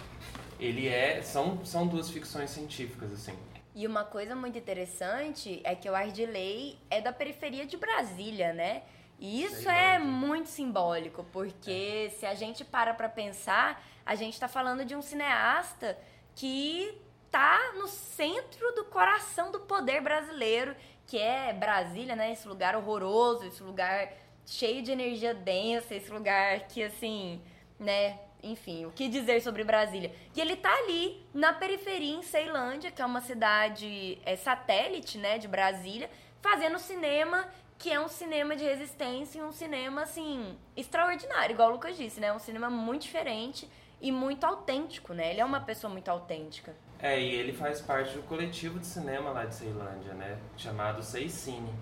ele 0.60 0.88
é 0.88 1.22
são 1.22 1.64
são 1.66 1.88
duas 1.88 2.10
ficções 2.10 2.50
científicas 2.50 3.14
assim. 3.14 3.34
E 3.74 3.86
uma 3.86 4.06
coisa 4.06 4.36
muito 4.36 4.58
interessante 4.58 5.60
é 5.64 5.76
que 5.76 5.90
o 5.90 5.96
Ardilei 5.96 6.78
é 6.90 7.02
da 7.02 7.12
periferia 7.12 7.66
de 7.66 7.76
Brasília, 7.76 8.54
né? 8.54 8.84
E 9.20 9.44
isso 9.44 9.70
é 9.70 9.98
muito 9.98 10.50
simbólico, 10.50 11.26
porque 11.32 12.08
é. 12.08 12.10
se 12.10 12.26
a 12.26 12.34
gente 12.34 12.66
para 12.66 12.94
para 12.94 13.08
pensar, 13.08 13.84
a 14.06 14.16
gente 14.16 14.34
está 14.34 14.48
falando 14.48 14.84
de 14.84 14.96
um 14.96 15.02
cineasta 15.02 15.98
que 16.36 17.02
tá 17.32 17.74
no 17.76 17.88
centro 17.88 18.74
do 18.76 18.86
coração 18.86 19.52
do 19.52 19.62
poder 19.62 20.02
brasileiro, 20.02 20.76
que 21.08 21.18
é 21.18 21.54
Brasília, 21.54 22.16
né? 22.16 22.32
Esse 22.32 22.48
lugar 22.48 22.76
horroroso, 22.76 23.46
esse 23.46 23.64
lugar 23.64 24.12
cheio 24.46 24.82
de 24.82 24.92
energia 24.92 25.34
densa, 25.34 25.96
esse 25.96 26.12
lugar 26.12 26.68
que 26.68 26.84
assim, 26.84 27.42
né, 27.80 28.20
enfim, 28.44 28.86
o 28.86 28.92
que 28.92 29.08
dizer 29.08 29.42
sobre 29.42 29.64
Brasília? 29.64 30.14
E 30.36 30.42
ele 30.42 30.56
tá 30.56 30.72
ali 30.72 31.26
na 31.34 31.52
periferia, 31.52 32.16
em 32.16 32.22
Ceilândia, 32.22 32.92
que 32.92 33.02
é 33.02 33.06
uma 33.06 33.22
cidade 33.22 34.20
é, 34.24 34.36
satélite, 34.36 35.18
né, 35.18 35.38
de 35.38 35.48
Brasília, 35.48 36.10
fazendo 36.42 36.78
cinema 36.78 37.48
que 37.78 37.92
é 37.92 38.00
um 38.00 38.08
cinema 38.08 38.56
de 38.56 38.64
resistência 38.64 39.40
e 39.40 39.44
um 39.44 39.52
cinema, 39.52 40.04
assim, 40.04 40.58
extraordinário, 40.76 41.54
igual 41.54 41.70
o 41.70 41.74
Lucas 41.74 41.98
disse, 41.98 42.20
né? 42.20 42.32
Um 42.34 42.40
cinema 42.40 42.70
muito 42.70 43.04
diferente 43.04 43.70
e 44.02 44.12
muito 44.12 44.46
autêntico, 44.46 45.14
né? 45.14 45.32
Ele 45.32 45.42
é 45.42 45.46
uma 45.46 45.60
pessoa 45.60 45.92
muito 45.92 46.10
autêntica. 46.10 46.74
É, 47.00 47.20
e 47.20 47.36
ele 47.36 47.54
faz 47.54 47.82
parte 47.82 48.16
do 48.16 48.24
coletivo 48.24 48.80
de 48.80 48.86
cinema 48.86 49.30
lá 49.30 49.46
de 49.46 49.56
Ceilândia, 49.56 50.14
né? 50.14 50.38
Chamado 50.58 51.04
Sei 51.04 51.30
Cine. 51.30 51.74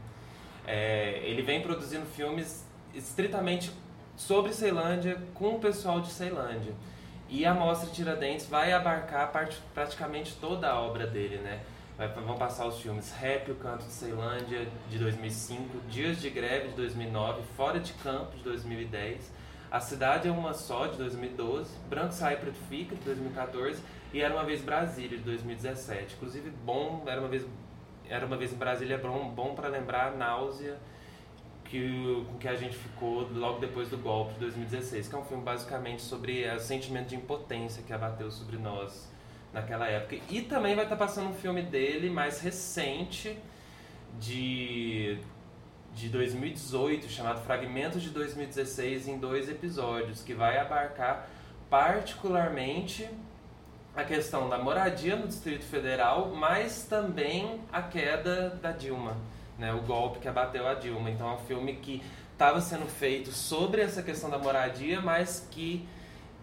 É, 0.65 1.19
ele 1.23 1.41
vem 1.41 1.61
produzindo 1.61 2.05
filmes 2.05 2.65
estritamente 2.93 3.71
sobre 4.15 4.53
Ceilândia 4.53 5.21
com 5.33 5.55
o 5.55 5.59
pessoal 5.59 6.01
de 6.01 6.11
Ceilândia. 6.11 6.73
E 7.29 7.45
a 7.45 7.53
Mostra 7.53 7.89
Tiradentes 7.89 8.47
vai 8.47 8.73
abarcar 8.73 9.31
parte, 9.31 9.59
praticamente 9.73 10.35
toda 10.35 10.69
a 10.69 10.79
obra 10.79 11.07
dele, 11.07 11.37
né? 11.37 11.61
Vão 11.95 12.35
passar 12.37 12.65
os 12.65 12.79
filmes 12.79 13.11
Rap, 13.11 13.51
O 13.51 13.55
Canto 13.55 13.85
de 13.85 13.91
Ceilândia, 13.91 14.67
de 14.89 14.97
2005, 14.97 15.77
Dias 15.87 16.19
de 16.19 16.27
Greve, 16.27 16.69
de 16.69 16.75
2009, 16.75 17.43
Fora 17.55 17.79
de 17.79 17.93
Campo, 17.93 18.35
de 18.35 18.43
2010, 18.43 19.31
A 19.69 19.79
Cidade 19.79 20.27
é 20.27 20.31
Uma 20.31 20.55
Só, 20.55 20.87
de 20.87 20.97
2012, 20.97 21.69
Branco 21.87 22.13
Sai 22.13 22.37
Preto 22.37 22.57
Fica, 22.67 22.95
de 22.95 23.01
2014 23.03 23.79
e 24.11 24.21
Era 24.21 24.33
Uma 24.33 24.43
Vez 24.43 24.61
Brasília, 24.61 25.15
de 25.15 25.23
2017. 25.23 26.15
Inclusive, 26.15 26.49
bom, 26.65 27.03
Era 27.05 27.21
Uma 27.21 27.29
Vez, 27.29 27.45
Era 28.09 28.25
uma 28.25 28.37
vez 28.37 28.51
em 28.51 28.57
Brasília 28.57 28.95
é 28.95 28.97
bom, 28.97 29.29
bom 29.29 29.53
para 29.53 29.67
lembrar 29.67 30.13
a 30.13 30.15
náusea 30.15 30.79
que, 31.65 32.25
com 32.27 32.37
que 32.39 32.47
a 32.47 32.55
gente 32.55 32.75
ficou 32.75 33.29
logo 33.31 33.59
depois 33.59 33.89
do 33.89 33.99
golpe 33.99 34.33
de 34.33 34.39
2016, 34.39 35.07
que 35.07 35.13
é 35.13 35.17
um 35.19 35.25
filme 35.25 35.43
basicamente 35.43 36.01
sobre 36.01 36.43
o 36.49 36.59
sentimento 36.59 37.09
de 37.09 37.15
impotência 37.15 37.83
que 37.83 37.93
abateu 37.93 38.31
sobre 38.31 38.57
nós 38.57 39.12
naquela 39.53 39.87
época. 39.87 40.17
E 40.29 40.41
também 40.41 40.75
vai 40.75 40.85
estar 40.85 40.95
passando 40.95 41.29
um 41.29 41.33
filme 41.33 41.61
dele 41.61 42.09
mais 42.09 42.41
recente, 42.41 43.37
de, 44.19 45.17
de 45.93 46.09
2018, 46.09 47.09
chamado 47.09 47.41
Fragmentos 47.41 48.01
de 48.01 48.09
2016, 48.09 49.07
em 49.07 49.17
dois 49.17 49.49
episódios, 49.49 50.21
que 50.21 50.33
vai 50.33 50.57
abarcar 50.57 51.27
particularmente 51.69 53.09
a 53.95 54.03
questão 54.03 54.49
da 54.49 54.57
moradia 54.57 55.15
no 55.15 55.27
Distrito 55.27 55.63
Federal, 55.63 56.33
mas 56.35 56.85
também 56.85 57.61
a 57.71 57.81
queda 57.81 58.49
da 58.61 58.71
Dilma 58.71 59.17
né, 59.57 59.73
o 59.73 59.81
golpe 59.81 60.19
que 60.19 60.27
abateu 60.27 60.67
a 60.67 60.73
Dilma. 60.73 61.09
Então 61.09 61.29
é 61.29 61.33
um 61.33 61.39
filme 61.39 61.75
que 61.75 62.01
estava 62.31 62.59
sendo 62.61 62.85
feito 62.85 63.31
sobre 63.31 63.81
essa 63.81 64.01
questão 64.01 64.29
da 64.29 64.37
moradia, 64.37 65.01
mas 65.01 65.47
que 65.51 65.87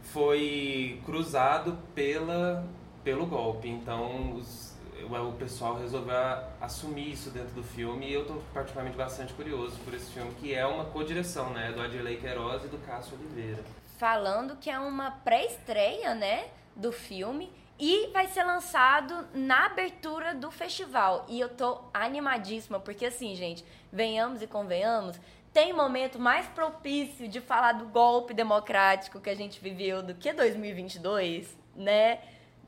foi 0.03 1.01
cruzado 1.05 1.77
pela, 1.95 2.65
pelo 3.03 3.27
golpe. 3.27 3.69
Então 3.69 4.35
os, 4.35 4.77
o 5.03 5.33
pessoal 5.33 5.79
resolveu 5.79 6.15
assumir 6.61 7.13
isso 7.13 7.31
dentro 7.31 7.55
do 7.55 7.63
filme 7.63 8.09
e 8.09 8.13
eu 8.13 8.23
estou 8.23 8.43
particularmente 8.53 8.97
bastante 8.97 9.33
curioso 9.33 9.79
por 9.85 9.95
esse 9.95 10.11
filme, 10.13 10.33
que 10.35 10.55
é 10.55 10.67
uma 10.67 10.85
co-direção 10.87 11.51
né, 11.51 11.73
do 11.73 11.81
Adirley 11.81 12.19
Queiroz 12.19 12.65
e 12.65 12.69
do 12.69 12.79
Cássio 12.79 13.19
Oliveira. 13.19 13.63
Falando 13.99 14.57
que 14.57 14.71
é 14.71 14.79
uma 14.79 15.11
pré-estreia 15.11 16.15
né, 16.15 16.49
do 16.75 16.93
filme 16.93 17.51
e 17.79 18.09
vai 18.13 18.29
ser 18.29 18.45
lançado 18.45 19.27
na 19.33 19.67
abertura 19.67 20.35
do 20.35 20.51
festival. 20.51 21.25
E 21.29 21.41
eu 21.41 21.49
tô 21.49 21.81
animadíssima, 21.95 22.79
porque 22.79 23.07
assim, 23.07 23.35
gente, 23.35 23.65
venhamos 23.91 24.43
e 24.43 24.47
convenhamos, 24.47 25.19
tem 25.53 25.73
momento 25.73 26.19
mais 26.19 26.47
propício 26.47 27.27
de 27.27 27.41
falar 27.41 27.73
do 27.73 27.87
golpe 27.87 28.35
democrático 28.35 29.19
que 29.19 29.31
a 29.31 29.35
gente 29.35 29.61
viveu 29.61 30.03
do 30.03 30.15
que 30.15 30.33
2022, 30.33 31.57
né? 31.75 32.21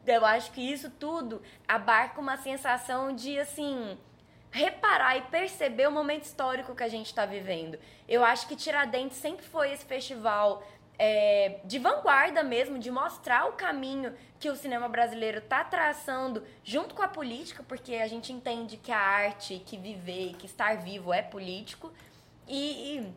Eu 0.07 0.25
acho 0.25 0.51
que 0.53 0.61
isso 0.61 0.91
tudo 0.91 1.41
abarca 1.67 2.21
uma 2.21 2.37
sensação 2.37 3.15
de, 3.15 3.39
assim, 3.39 3.97
reparar 4.51 5.17
e 5.17 5.23
perceber 5.23 5.89
o 5.89 5.93
momento 5.93 6.25
histórico 6.25 6.75
que 6.75 6.83
a 6.83 6.89
gente 6.89 7.07
está 7.07 7.25
vivendo. 7.25 7.79
Eu 8.09 8.25
acho 8.25 8.47
que 8.47 8.57
Tiradentes 8.57 9.17
sempre 9.17 9.47
foi 9.47 9.73
esse 9.73 9.85
festival 9.85 10.63
é, 10.99 11.61
de 11.65 11.79
vanguarda 11.79 12.43
mesmo, 12.43 12.79
de 12.79 12.91
mostrar 12.91 13.47
o 13.49 13.53
caminho 13.53 14.15
que 14.39 14.51
o 14.51 14.57
cinema 14.57 14.89
brasileiro 14.89 15.39
está 15.39 15.65
traçando 15.65 16.45
junto 16.63 16.95
com 16.95 17.03
a 17.03 17.09
política, 17.09 17.65
porque 17.67 17.95
a 17.95 18.07
gente 18.07 18.33
entende 18.33 18.77
que 18.77 18.93
a 18.93 18.99
arte, 18.99 19.63
que 19.65 19.77
viver, 19.79 20.35
que 20.37 20.47
estar 20.47 20.77
vivo 20.77 21.13
é 21.13 21.23
político. 21.23 21.93
E, 22.47 22.99
e 22.99 23.13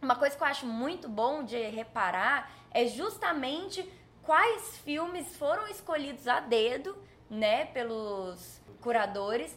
uma 0.00 0.14
coisa 0.14 0.36
que 0.36 0.42
eu 0.42 0.46
acho 0.46 0.66
muito 0.66 1.08
bom 1.08 1.42
de 1.42 1.60
reparar 1.68 2.50
é 2.70 2.86
justamente 2.86 3.90
quais 4.26 4.76
filmes 4.78 5.36
foram 5.36 5.66
escolhidos 5.68 6.26
a 6.26 6.40
dedo, 6.40 6.98
né, 7.30 7.66
pelos 7.66 8.60
curadores 8.80 9.56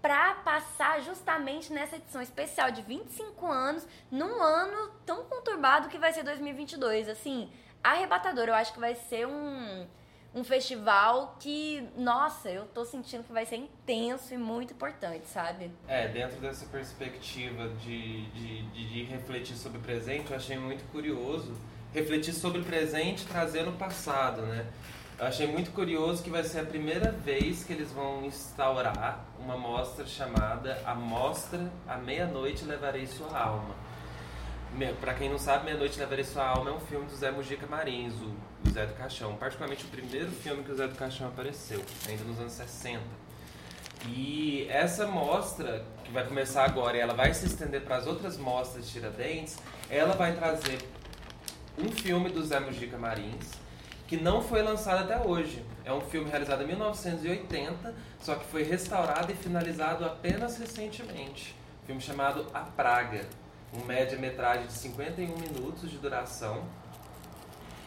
para 0.00 0.34
passar 0.34 1.02
justamente 1.02 1.72
nessa 1.72 1.96
edição 1.96 2.22
especial 2.22 2.70
de 2.70 2.80
25 2.82 3.46
anos, 3.46 3.86
num 4.10 4.42
ano 4.42 4.92
tão 5.04 5.24
conturbado 5.24 5.88
que 5.88 5.98
vai 5.98 6.12
ser 6.12 6.22
2022. 6.22 7.08
Assim, 7.08 7.50
arrebatador. 7.82 8.48
Eu 8.48 8.54
acho 8.54 8.72
que 8.72 8.80
vai 8.80 8.94
ser 8.94 9.26
um, 9.26 9.86
um 10.34 10.42
festival 10.42 11.36
que, 11.38 11.86
nossa, 11.96 12.50
eu 12.50 12.66
tô 12.66 12.84
sentindo 12.84 13.24
que 13.24 13.32
vai 13.32 13.44
ser 13.44 13.56
intenso 13.56 14.32
e 14.32 14.38
muito 14.38 14.72
importante, 14.72 15.26
sabe? 15.26 15.70
É, 15.86 16.08
dentro 16.08 16.40
dessa 16.40 16.64
perspectiva 16.66 17.68
de, 17.68 18.30
de, 18.30 18.62
de, 18.70 18.88
de 18.88 19.02
refletir 19.04 19.56
sobre 19.56 19.78
o 19.78 19.82
presente, 19.82 20.30
eu 20.30 20.36
achei 20.36 20.58
muito 20.58 20.82
curioso 20.90 21.54
refletir 21.92 22.32
sobre 22.32 22.60
o 22.60 22.64
presente 22.64 23.24
trazendo 23.26 23.70
o 23.70 23.74
passado, 23.74 24.42
né? 24.42 24.66
Eu 25.18 25.26
achei 25.26 25.46
muito 25.46 25.70
curioso 25.72 26.22
que 26.22 26.30
vai 26.30 26.42
ser 26.42 26.60
a 26.60 26.64
primeira 26.64 27.12
vez 27.12 27.62
que 27.62 27.74
eles 27.74 27.92
vão 27.92 28.24
instaurar 28.24 29.26
uma 29.38 29.54
mostra 29.54 30.06
chamada 30.06 30.80
A 30.86 30.94
Mostra 30.94 31.70
A 31.86 31.98
Meia-Noite 31.98 32.64
Levarei 32.64 33.06
Sua 33.06 33.38
Alma. 33.38 33.74
Para 34.98 35.12
quem 35.12 35.28
não 35.28 35.38
sabe, 35.38 35.66
Meia-Noite 35.66 35.98
Levarei 35.98 36.24
Sua 36.24 36.46
Alma 36.46 36.70
é 36.70 36.72
um 36.72 36.80
filme 36.80 37.04
do 37.04 37.14
Zé 37.14 37.30
Mujica 37.30 37.66
Marins, 37.66 38.14
o 38.14 38.70
Zé 38.70 38.86
do 38.86 38.94
Caixão. 38.94 39.36
Particularmente 39.36 39.84
o 39.84 39.88
primeiro 39.88 40.30
filme 40.30 40.62
que 40.62 40.72
o 40.72 40.74
Zé 40.74 40.86
do 40.86 40.94
Caixão 40.94 41.28
apareceu, 41.28 41.82
ainda 42.08 42.24
nos 42.24 42.38
anos 42.38 42.52
60. 42.52 43.00
E 44.06 44.66
essa 44.70 45.06
mostra, 45.06 45.84
que 46.02 46.10
vai 46.10 46.24
começar 46.24 46.64
agora 46.64 46.96
e 46.96 47.00
ela 47.00 47.12
vai 47.12 47.34
se 47.34 47.44
estender 47.44 47.82
para 47.82 47.96
as 47.96 48.06
outras 48.06 48.38
mostras 48.38 48.86
de 48.86 48.92
Tiradentes, 48.92 49.58
ela 49.90 50.14
vai 50.14 50.32
trazer 50.32 50.78
um 51.80 51.90
filme 51.90 52.28
do 52.30 52.44
Zé 52.44 52.60
Mujica 52.60 52.98
Marins, 52.98 53.52
que 54.06 54.16
não 54.16 54.42
foi 54.42 54.62
lançado 54.62 55.04
até 55.04 55.18
hoje. 55.20 55.64
É 55.84 55.92
um 55.92 56.00
filme 56.00 56.28
realizado 56.28 56.62
em 56.62 56.66
1980, 56.66 57.94
só 58.20 58.34
que 58.34 58.44
foi 58.46 58.62
restaurado 58.62 59.32
e 59.32 59.34
finalizado 59.34 60.04
apenas 60.04 60.58
recentemente. 60.58 61.54
Um 61.82 61.86
filme 61.86 62.00
chamado 62.00 62.46
A 62.52 62.60
Praga, 62.60 63.26
um 63.72 63.84
média-metragem 63.84 64.66
de 64.66 64.72
51 64.72 65.36
minutos 65.36 65.90
de 65.90 65.96
duração 65.96 66.64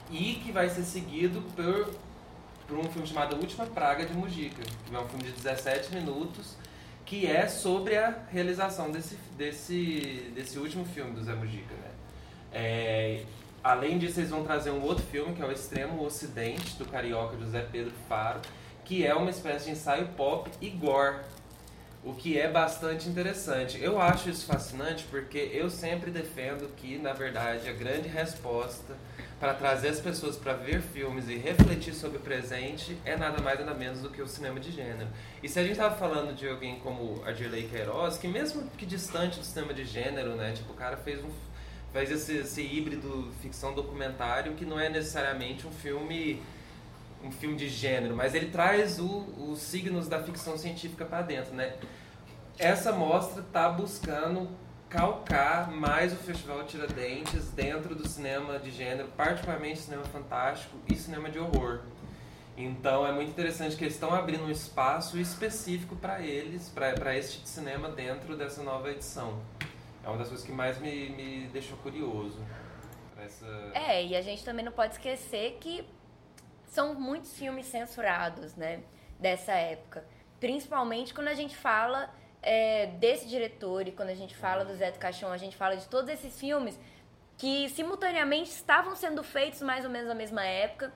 e 0.09 0.35
que 0.35 0.51
vai 0.51 0.69
ser 0.69 0.83
seguido 0.83 1.41
por, 1.55 1.93
por 2.67 2.77
um 2.77 2.83
filme 2.83 3.07
chamado 3.07 3.35
Última 3.35 3.65
Praga 3.65 4.05
de 4.05 4.13
Mujica, 4.13 4.63
que 4.85 4.95
é 4.95 4.99
um 4.99 5.07
filme 5.07 5.23
de 5.23 5.31
17 5.31 5.93
minutos 5.93 6.55
que 7.05 7.27
é 7.27 7.47
sobre 7.47 7.97
a 7.97 8.17
realização 8.31 8.89
desse, 8.91 9.15
desse, 9.37 10.31
desse 10.33 10.57
último 10.57 10.85
filme 10.85 11.11
do 11.11 11.23
Zé 11.23 11.33
Mujica. 11.35 11.73
Né? 11.75 11.91
É, 12.53 13.25
Além 13.63 13.97
disso, 13.97 14.19
eles 14.19 14.29
vão 14.29 14.43
trazer 14.43 14.71
um 14.71 14.83
outro 14.83 15.05
filme, 15.05 15.33
que 15.33 15.41
é 15.41 15.45
o 15.45 15.51
Extremo 15.51 16.03
Ocidente, 16.03 16.75
do 16.75 16.85
carioca 16.85 17.37
José 17.37 17.65
Pedro 17.71 17.93
Faro, 18.09 18.41
que 18.83 19.05
é 19.05 19.15
uma 19.15 19.29
espécie 19.29 19.65
de 19.65 19.71
ensaio 19.71 20.07
pop 20.17 20.51
e 20.59 20.69
gore, 20.69 21.21
o 22.03 22.13
que 22.13 22.37
é 22.37 22.51
bastante 22.51 23.07
interessante. 23.07 23.81
Eu 23.81 24.01
acho 24.01 24.29
isso 24.29 24.45
fascinante 24.45 25.05
porque 25.09 25.49
eu 25.53 25.69
sempre 25.69 26.11
defendo 26.11 26.67
que, 26.75 26.97
na 26.97 27.13
verdade, 27.13 27.69
a 27.69 27.71
grande 27.71 28.09
resposta 28.09 28.97
para 29.39 29.53
trazer 29.53 29.89
as 29.89 29.99
pessoas 30.01 30.35
para 30.35 30.53
ver 30.53 30.81
filmes 30.81 31.29
e 31.29 31.35
refletir 31.35 31.93
sobre 31.93 32.17
o 32.17 32.21
presente 32.21 32.97
é 33.05 33.15
nada 33.15 33.41
mais 33.41 33.59
nada 33.59 33.73
menos 33.73 34.01
do 34.01 34.09
que 34.09 34.21
o 34.21 34.27
cinema 34.27 34.59
de 34.59 34.71
gênero. 34.71 35.07
E 35.41 35.47
se 35.47 35.57
a 35.57 35.63
gente 35.63 35.73
estava 35.73 35.95
falando 35.95 36.35
de 36.35 36.47
alguém 36.49 36.79
como 36.79 37.23
Adirley 37.25 37.69
Queiroz, 37.69 38.17
que 38.17 38.27
mesmo 38.27 38.69
que 38.77 38.85
distante 38.85 39.39
do 39.39 39.45
cinema 39.45 39.73
de 39.73 39.85
gênero, 39.85 40.35
né, 40.35 40.51
tipo, 40.51 40.73
o 40.73 40.75
cara 40.75 40.97
fez 40.97 41.23
um 41.23 41.29
faz 41.93 42.09
esse, 42.11 42.37
esse 42.37 42.61
híbrido 42.61 43.31
ficção 43.41 43.73
documentário 43.73 44.55
que 44.55 44.65
não 44.65 44.79
é 44.79 44.89
necessariamente 44.89 45.67
um 45.67 45.71
filme 45.71 46.41
um 47.23 47.31
filme 47.31 47.55
de 47.55 47.69
gênero, 47.69 48.17
mas 48.17 48.35
ele 48.35 48.47
traz 48.47 48.99
o, 48.99 49.07
os 49.49 49.59
signos 49.59 50.09
da 50.09 50.21
ficção 50.21 50.57
científica 50.57 51.05
para 51.05 51.21
dentro, 51.21 51.53
né? 51.53 51.77
Essa 52.59 52.91
mostra 52.91 53.41
está 53.41 53.69
buscando 53.69 54.49
calcar 54.89 55.71
mais 55.71 56.11
o 56.11 56.17
Festival 56.17 56.65
Tiradentes 56.65 57.49
dentro 57.51 57.95
do 57.95 58.05
cinema 58.05 58.59
de 58.59 58.71
gênero, 58.71 59.07
particularmente 59.15 59.79
cinema 59.79 60.03
fantástico 60.03 60.75
e 60.91 60.95
cinema 60.97 61.29
de 61.29 61.39
horror. 61.39 61.79
Então 62.57 63.07
é 63.07 63.11
muito 63.13 63.29
interessante 63.29 63.77
que 63.77 63.85
eles 63.85 63.93
estão 63.93 64.13
abrindo 64.13 64.43
um 64.43 64.51
espaço 64.51 65.17
específico 65.17 65.95
para 65.95 66.21
eles, 66.21 66.67
para 66.69 67.17
esse 67.17 67.31
tipo 67.31 67.43
de 67.45 67.49
cinema 67.49 67.87
dentro 67.87 68.35
dessa 68.35 68.61
nova 68.61 68.91
edição 68.91 69.39
é 70.03 70.07
uma 70.09 70.17
das 70.17 70.27
coisas 70.27 70.45
que 70.45 70.51
mais 70.51 70.77
me, 70.79 71.09
me 71.09 71.47
deixou 71.47 71.77
curioso. 71.77 72.39
Essa... 73.17 73.71
É, 73.73 74.05
e 74.05 74.15
a 74.15 74.21
gente 74.21 74.43
também 74.43 74.65
não 74.65 74.71
pode 74.71 74.93
esquecer 74.93 75.57
que 75.59 75.87
são 76.65 76.93
muitos 76.93 77.37
filmes 77.37 77.65
censurados, 77.67 78.55
né, 78.55 78.83
dessa 79.19 79.53
época. 79.53 80.05
Principalmente 80.39 81.13
quando 81.13 81.29
a 81.29 81.33
gente 81.33 81.55
fala 81.55 82.13
é, 82.41 82.87
desse 82.87 83.27
diretor 83.27 83.87
e 83.87 83.91
quando 83.91 84.09
a 84.09 84.15
gente 84.15 84.35
fala 84.35 84.65
do 84.65 84.75
Zé 84.75 84.91
do 84.91 84.99
Caixão, 84.99 85.31
a 85.31 85.37
gente 85.37 85.55
fala 85.55 85.77
de 85.77 85.87
todos 85.87 86.09
esses 86.09 86.37
filmes 86.37 86.77
que 87.37 87.69
simultaneamente 87.69 88.49
estavam 88.49 88.95
sendo 88.95 89.23
feitos 89.23 89.61
mais 89.61 89.85
ou 89.85 89.91
menos 89.91 90.07
na 90.07 90.15
mesma 90.15 90.45
época 90.45 90.91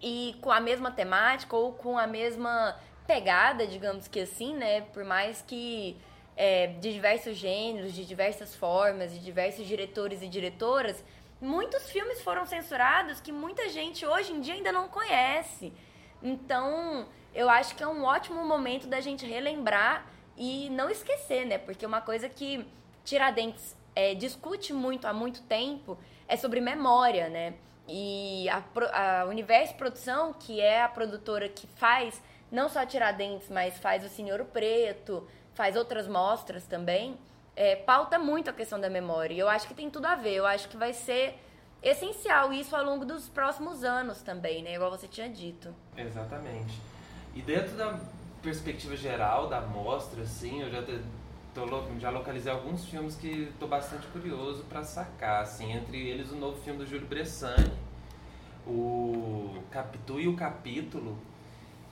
e 0.00 0.36
com 0.40 0.50
a 0.50 0.60
mesma 0.60 0.90
temática 0.90 1.54
ou 1.54 1.74
com 1.74 1.98
a 1.98 2.06
mesma 2.06 2.76
pegada, 3.06 3.66
digamos 3.66 4.08
que 4.08 4.20
assim, 4.20 4.56
né? 4.56 4.80
Por 4.80 5.04
mais 5.04 5.42
que 5.42 5.96
é, 6.36 6.68
de 6.68 6.92
diversos 6.92 7.36
gêneros, 7.36 7.92
de 7.92 8.04
diversas 8.04 8.54
formas, 8.54 9.12
de 9.12 9.18
diversos 9.18 9.66
diretores 9.66 10.22
e 10.22 10.28
diretoras, 10.28 11.04
muitos 11.40 11.90
filmes 11.90 12.20
foram 12.22 12.44
censurados 12.46 13.20
que 13.20 13.32
muita 13.32 13.68
gente 13.68 14.06
hoje 14.06 14.32
em 14.32 14.40
dia 14.40 14.54
ainda 14.54 14.72
não 14.72 14.88
conhece. 14.88 15.72
Então, 16.22 17.06
eu 17.34 17.48
acho 17.48 17.74
que 17.74 17.82
é 17.82 17.88
um 17.88 18.04
ótimo 18.04 18.44
momento 18.44 18.86
da 18.86 19.00
gente 19.00 19.24
relembrar 19.26 20.06
e 20.36 20.68
não 20.70 20.90
esquecer, 20.90 21.46
né? 21.46 21.58
Porque 21.58 21.84
uma 21.84 22.00
coisa 22.00 22.28
que 22.28 22.66
Tiradentes 23.04 23.76
é, 23.94 24.14
discute 24.14 24.72
muito 24.72 25.06
há 25.06 25.12
muito 25.12 25.42
tempo 25.42 25.98
é 26.28 26.36
sobre 26.36 26.60
memória, 26.60 27.28
né? 27.28 27.54
E 27.88 28.46
a, 28.48 28.62
a 29.20 29.24
Universo 29.26 29.74
Produção, 29.74 30.32
que 30.32 30.60
é 30.60 30.82
a 30.82 30.88
produtora 30.88 31.48
que 31.48 31.66
faz 31.66 32.22
não 32.50 32.68
só 32.68 32.84
Tiradentes, 32.84 33.48
mas 33.48 33.78
faz 33.78 34.04
o 34.04 34.08
Senhor 34.08 34.44
Preto, 34.46 35.26
faz 35.60 35.76
outras 35.76 36.08
mostras 36.08 36.64
também, 36.64 37.18
é, 37.54 37.76
pauta 37.76 38.18
muito 38.18 38.48
a 38.48 38.52
questão 38.52 38.80
da 38.80 38.88
memória. 38.88 39.34
E 39.34 39.38
eu 39.38 39.46
acho 39.46 39.68
que 39.68 39.74
tem 39.74 39.90
tudo 39.90 40.06
a 40.06 40.14
ver. 40.14 40.32
Eu 40.32 40.46
acho 40.46 40.66
que 40.70 40.76
vai 40.78 40.94
ser 40.94 41.38
essencial 41.82 42.50
isso 42.50 42.74
ao 42.74 42.82
longo 42.82 43.04
dos 43.04 43.28
próximos 43.28 43.84
anos 43.84 44.22
também, 44.22 44.62
né? 44.62 44.74
Igual 44.74 44.90
você 44.90 45.06
tinha 45.06 45.28
dito. 45.28 45.68
Exatamente. 45.94 46.80
E 47.34 47.42
dentro 47.42 47.76
da 47.76 48.00
perspectiva 48.42 48.96
geral 48.96 49.48
da 49.48 49.60
mostra, 49.60 50.22
assim, 50.22 50.62
eu 50.62 50.70
já 50.70 50.82
tô, 51.54 51.68
já 51.98 52.08
localizei 52.08 52.50
alguns 52.50 52.86
filmes 52.86 53.14
que 53.16 53.50
estou 53.52 53.68
bastante 53.68 54.06
curioso 54.06 54.64
para 54.64 54.82
sacar, 54.82 55.42
assim, 55.42 55.72
entre 55.72 55.98
eles 56.08 56.30
o 56.30 56.36
novo 56.36 56.58
filme 56.62 56.78
do 56.78 56.86
Júlio 56.86 57.06
Bressani, 57.06 57.70
o 58.66 59.62
Capitu 59.70 60.18
e 60.18 60.26
o 60.26 60.34
Capítulo, 60.34 61.18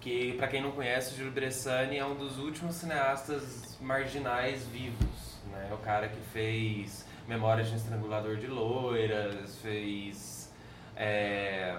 que 0.00 0.32
para 0.34 0.48
quem 0.48 0.62
não 0.62 0.72
conhece, 0.72 1.14
o 1.14 1.16
Júlio 1.16 1.32
Bressani 1.32 1.98
é 1.98 2.04
um 2.04 2.14
dos 2.14 2.38
últimos 2.38 2.76
cineastas 2.76 3.76
marginais 3.80 4.64
vivos, 4.66 5.38
né? 5.50 5.68
É 5.70 5.74
o 5.74 5.78
cara 5.78 6.08
que 6.08 6.20
fez 6.32 7.06
Memórias 7.26 7.66
de 7.66 7.74
um 7.74 7.76
Estrangulador 7.76 8.36
de 8.36 8.46
Loiras, 8.46 9.58
fez 9.58 10.50
é... 10.96 11.76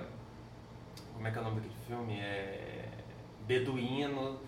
como 1.14 1.28
é 1.28 1.32
que 1.32 1.38
é 1.38 1.42
o 1.42 1.44
nome 1.44 1.62
daquele 1.62 1.76
filme? 1.88 2.20
É... 2.20 2.86
Beduíno. 3.48 4.40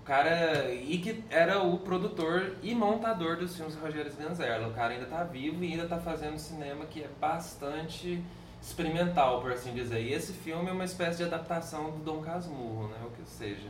O 0.00 0.04
cara 0.04 0.70
e 0.74 0.98
que 0.98 1.24
era 1.30 1.62
o 1.62 1.78
produtor 1.78 2.56
e 2.60 2.74
montador 2.74 3.36
dos 3.36 3.56
filmes 3.56 3.76
Rogério 3.76 4.12
Ganzerla. 4.14 4.68
O 4.68 4.74
cara 4.74 4.92
ainda 4.92 5.04
está 5.04 5.24
vivo 5.24 5.64
e 5.64 5.72
ainda 5.72 5.84
está 5.84 5.98
fazendo 5.98 6.38
cinema 6.38 6.84
que 6.86 7.02
é 7.02 7.08
bastante 7.20 8.22
experimental, 8.62 9.40
por 9.40 9.52
assim 9.52 9.74
dizer. 9.74 10.00
E 10.00 10.12
esse 10.12 10.32
filme 10.32 10.70
é 10.70 10.72
uma 10.72 10.84
espécie 10.84 11.18
de 11.18 11.24
adaptação 11.24 11.90
do 11.90 11.98
Dom 11.98 12.22
Casmurro, 12.22 12.88
né? 12.88 12.96
O 13.04 13.10
que 13.10 13.28
seja. 13.28 13.68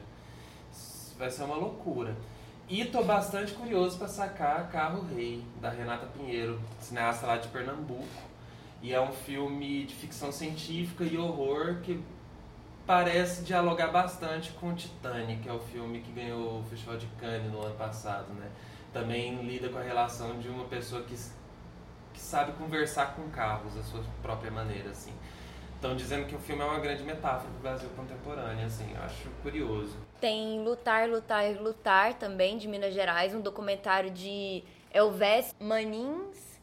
Vai 1.18 1.30
ser 1.30 1.44
uma 1.44 1.56
loucura. 1.56 2.14
E 2.68 2.84
tô 2.84 3.02
bastante 3.02 3.52
curioso 3.52 3.98
para 3.98 4.08
sacar 4.08 4.70
Carro 4.70 5.04
Rei, 5.14 5.44
da 5.60 5.70
Renata 5.70 6.06
Pinheiro, 6.06 6.60
cineasta 6.80 7.26
lá 7.26 7.36
de 7.36 7.48
Pernambuco. 7.48 8.06
E 8.82 8.92
é 8.92 9.00
um 9.00 9.12
filme 9.12 9.84
de 9.84 9.94
ficção 9.94 10.32
científica 10.32 11.04
e 11.04 11.16
horror 11.16 11.76
que 11.82 12.02
parece 12.86 13.42
dialogar 13.42 13.88
bastante 13.88 14.50
com 14.52 14.74
Titanic, 14.74 15.42
que 15.42 15.48
é 15.48 15.52
o 15.52 15.60
filme 15.60 16.00
que 16.00 16.12
ganhou 16.12 16.60
o 16.60 16.64
Festival 16.64 16.96
de 16.96 17.06
Cannes 17.18 17.50
no 17.52 17.62
ano 17.62 17.74
passado, 17.76 18.32
né? 18.34 18.50
Também 18.92 19.40
lida 19.42 19.68
com 19.68 19.78
a 19.78 19.82
relação 19.82 20.38
de 20.38 20.48
uma 20.48 20.64
pessoa 20.64 21.02
que 21.02 21.16
que 22.12 22.20
sabe 22.20 22.52
conversar 22.52 23.14
com 23.14 23.28
carros 23.30 23.74
da 23.74 23.82
sua 23.82 24.02
própria 24.22 24.50
maneira, 24.50 24.90
assim. 24.90 25.12
Estão 25.74 25.96
dizendo 25.96 26.26
que 26.26 26.36
o 26.36 26.38
filme 26.38 26.62
é 26.62 26.64
uma 26.64 26.78
grande 26.78 27.02
metáfora 27.02 27.50
do 27.50 27.58
Brasil 27.60 27.88
contemporâneo, 27.96 28.64
assim, 28.64 28.94
eu 28.94 29.02
acho 29.02 29.28
curioso. 29.42 29.96
Tem 30.20 30.62
Lutar, 30.62 31.08
Lutar, 31.08 31.44
Lutar 31.60 32.14
também, 32.14 32.56
de 32.56 32.68
Minas 32.68 32.94
Gerais, 32.94 33.34
um 33.34 33.40
documentário 33.40 34.08
de 34.10 34.62
Elvés 34.94 35.52
Manins 35.58 36.60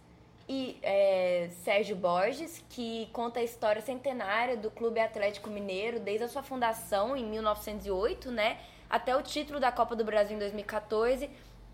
e 0.47 0.79
é, 0.81 1.49
Sérgio 1.63 1.97
Borges, 1.97 2.63
que 2.69 3.09
conta 3.11 3.41
a 3.41 3.43
história 3.43 3.81
centenária 3.81 4.55
do 4.55 4.71
Clube 4.71 5.01
Atlético 5.01 5.49
Mineiro, 5.49 5.99
desde 5.99 6.23
a 6.23 6.27
sua 6.29 6.41
fundação 6.41 7.15
em 7.17 7.25
1908, 7.25 8.31
né, 8.31 8.57
até 8.89 9.15
o 9.15 9.21
título 9.21 9.59
da 9.59 9.71
Copa 9.71 9.95
do 9.95 10.05
Brasil 10.05 10.37
em 10.37 10.39
2014 10.39 11.29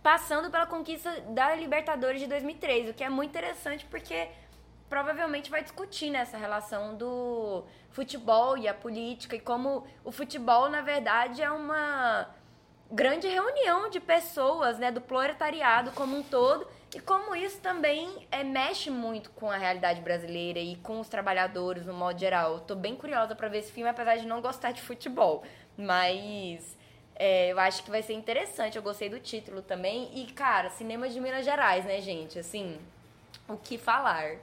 passando 0.05 0.51
pela 0.51 0.67
conquista 0.67 1.09
da 1.29 1.55
Libertadores 1.55 2.21
de 2.21 2.27
2003, 2.27 2.91
o 2.91 2.93
que 2.93 3.03
é 3.03 3.09
muito 3.09 3.31
interessante 3.31 3.85
porque 3.85 4.27
provavelmente 4.87 5.49
vai 5.49 5.63
discutir 5.63 6.11
nessa 6.11 6.37
relação 6.37 6.95
do 6.95 7.63
futebol 7.89 8.55
e 8.55 8.67
a 8.67 8.73
política 8.75 9.35
e 9.35 9.39
como 9.39 9.83
o 10.03 10.11
futebol, 10.11 10.69
na 10.69 10.81
verdade, 10.81 11.41
é 11.41 11.49
uma 11.49 12.29
grande 12.91 13.27
reunião 13.27 13.89
de 13.89 13.99
pessoas, 13.99 14.77
né, 14.77 14.91
do 14.91 15.01
proletariado 15.01 15.89
como 15.93 16.15
um 16.15 16.21
todo, 16.21 16.67
e 16.93 16.99
como 16.99 17.35
isso 17.35 17.59
também 17.59 18.27
é, 18.31 18.43
mexe 18.43 18.91
muito 18.91 19.31
com 19.31 19.49
a 19.49 19.57
realidade 19.57 20.01
brasileira 20.01 20.59
e 20.59 20.75
com 20.75 20.99
os 20.99 21.09
trabalhadores 21.09 21.83
no 21.83 21.95
modo 21.95 22.19
geral. 22.19 22.53
Eu 22.53 22.59
tô 22.59 22.75
bem 22.75 22.95
curiosa 22.95 23.33
para 23.33 23.47
ver 23.47 23.57
esse 23.57 23.71
filme, 23.71 23.89
apesar 23.89 24.17
de 24.17 24.27
não 24.27 24.39
gostar 24.39 24.71
de 24.71 24.83
futebol, 24.83 25.43
mas 25.75 26.77
é, 27.15 27.51
eu 27.51 27.59
acho 27.59 27.83
que 27.83 27.89
vai 27.89 28.01
ser 28.01 28.13
interessante. 28.13 28.75
Eu 28.75 28.83
gostei 28.83 29.09
do 29.09 29.19
título 29.19 29.61
também. 29.61 30.11
E, 30.13 30.25
cara, 30.33 30.69
cinema 30.69 31.07
de 31.07 31.19
Minas 31.19 31.45
Gerais, 31.45 31.85
né, 31.85 32.01
gente? 32.01 32.37
Assim, 32.37 32.77
o 33.47 33.57
que 33.57 33.77
falar? 33.77 34.35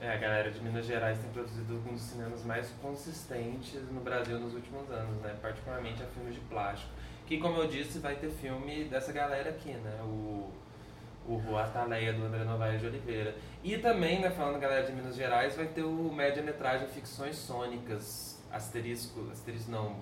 É, 0.00 0.12
a 0.12 0.16
galera 0.16 0.50
de 0.50 0.60
Minas 0.60 0.84
Gerais 0.84 1.18
tem 1.18 1.30
produzido 1.30 1.76
um 1.76 1.94
dos 1.94 2.02
cinemas 2.02 2.44
mais 2.44 2.68
consistentes 2.82 3.80
no 3.90 4.00
Brasil 4.00 4.38
nos 4.38 4.52
últimos 4.52 4.90
anos, 4.90 5.16
né? 5.22 5.34
Particularmente 5.40 6.02
a 6.02 6.06
filmes 6.06 6.34
de 6.34 6.40
plástico. 6.40 6.90
Que, 7.26 7.38
como 7.38 7.56
eu 7.58 7.66
disse, 7.66 8.00
vai 8.00 8.16
ter 8.16 8.28
filme 8.28 8.84
dessa 8.84 9.12
galera 9.12 9.48
aqui, 9.48 9.70
né? 9.70 10.00
O, 10.02 10.52
o 11.26 11.36
Rua 11.36 11.62
Ataleia, 11.62 12.12
do 12.12 12.24
André 12.24 12.44
Novaes 12.44 12.80
de 12.80 12.86
Oliveira. 12.86 13.34
E 13.62 13.78
também, 13.78 14.20
né, 14.20 14.30
falando 14.30 14.58
galera 14.58 14.84
de 14.84 14.92
Minas 14.92 15.14
Gerais, 15.14 15.56
vai 15.56 15.68
ter 15.68 15.84
o 15.84 16.12
média-metragem 16.12 16.86
Ficções 16.88 17.36
Sônicas, 17.36 18.42
asterisco, 18.52 19.30
asterisco 19.30 19.70
não, 19.70 19.96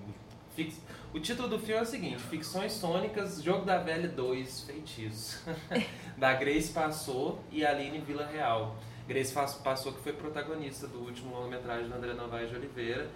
fix, 0.53 0.79
o 1.13 1.19
título 1.19 1.47
do 1.47 1.59
filme 1.59 1.79
é 1.79 1.81
o 1.81 1.85
seguinte, 1.85 2.17
Ficções 2.23 2.71
Sônicas, 2.73 3.41
Jogo 3.41 3.65
da 3.65 3.77
Velha 3.77 4.07
2, 4.07 4.61
Feitiço, 4.61 5.43
da 6.17 6.33
Grace 6.33 6.71
Passou 6.71 7.39
e 7.51 7.65
Aline 7.65 7.99
Vila 7.99 8.25
Real. 8.25 8.75
Grace 9.07 9.33
Passou, 9.33 9.93
que 9.93 10.01
foi 10.01 10.13
protagonista 10.13 10.87
do 10.87 10.99
último 10.99 11.35
longa-metragem 11.35 11.89
do 11.89 11.95
André 11.95 12.13
Novaes 12.13 12.49
de 12.49 12.55
Oliveira 12.55 13.09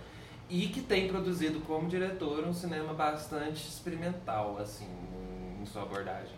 e 0.50 0.68
que 0.68 0.82
tem 0.82 1.08
produzido 1.08 1.60
como 1.62 1.88
diretor 1.88 2.46
um 2.46 2.54
cinema 2.54 2.94
bastante 2.94 3.68
experimental, 3.68 4.58
assim, 4.60 4.88
em 5.62 5.66
sua 5.66 5.84
abordagem. 5.84 6.36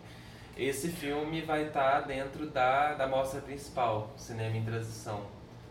Esse 0.56 0.88
filme 0.88 1.42
vai 1.42 1.66
estar 1.66 2.00
dentro 2.00 2.48
da, 2.48 2.94
da 2.94 3.06
mostra 3.06 3.40
principal, 3.40 4.12
Cinema 4.16 4.56
em 4.56 4.64
Transição. 4.64 5.24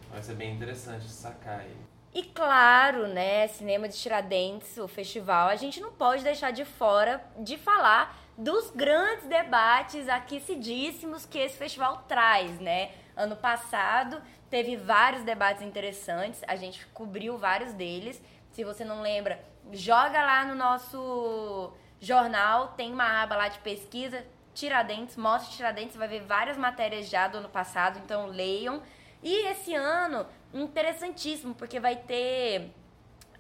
Vai 0.09 0.21
ser 0.21 0.35
bem 0.35 0.55
interessante 0.55 1.07
sacar 1.09 1.63
ele. 1.65 1.88
E 2.13 2.23
claro, 2.23 3.07
né, 3.07 3.47
Cinema 3.47 3.87
de 3.87 3.95
Tiradentes, 3.95 4.77
o 4.77 4.87
festival, 4.87 5.47
a 5.47 5.55
gente 5.55 5.79
não 5.79 5.91
pode 5.91 6.23
deixar 6.23 6.51
de 6.51 6.65
fora 6.65 7.23
de 7.37 7.55
falar 7.55 8.17
dos 8.35 8.71
grandes 8.71 9.27
debates 9.27 10.09
aquecidíssimos 10.09 11.25
que 11.25 11.37
esse 11.37 11.57
festival 11.57 12.05
traz, 12.07 12.59
né? 12.59 12.91
Ano 13.15 13.35
passado 13.35 14.21
teve 14.49 14.75
vários 14.75 15.23
debates 15.23 15.61
interessantes, 15.61 16.41
a 16.47 16.55
gente 16.55 16.85
cobriu 16.87 17.37
vários 17.37 17.73
deles. 17.73 18.19
Se 18.51 18.63
você 18.63 18.83
não 18.83 19.01
lembra, 19.01 19.39
joga 19.71 20.23
lá 20.23 20.45
no 20.45 20.55
nosso 20.55 21.71
jornal, 21.99 22.69
tem 22.69 22.91
uma 22.91 23.21
aba 23.21 23.35
lá 23.35 23.47
de 23.49 23.59
pesquisa, 23.59 24.25
Tiradentes, 24.53 25.15
mostra 25.15 25.55
Tiradentes, 25.55 25.95
vai 25.95 26.07
ver 26.07 26.21
várias 26.21 26.57
matérias 26.57 27.07
já 27.07 27.27
do 27.27 27.37
ano 27.37 27.49
passado, 27.49 27.99
então 27.99 28.25
leiam. 28.25 28.81
E 29.21 29.47
esse 29.47 29.75
ano, 29.75 30.25
interessantíssimo, 30.53 31.53
porque 31.55 31.79
vai 31.79 31.95
ter 31.95 32.71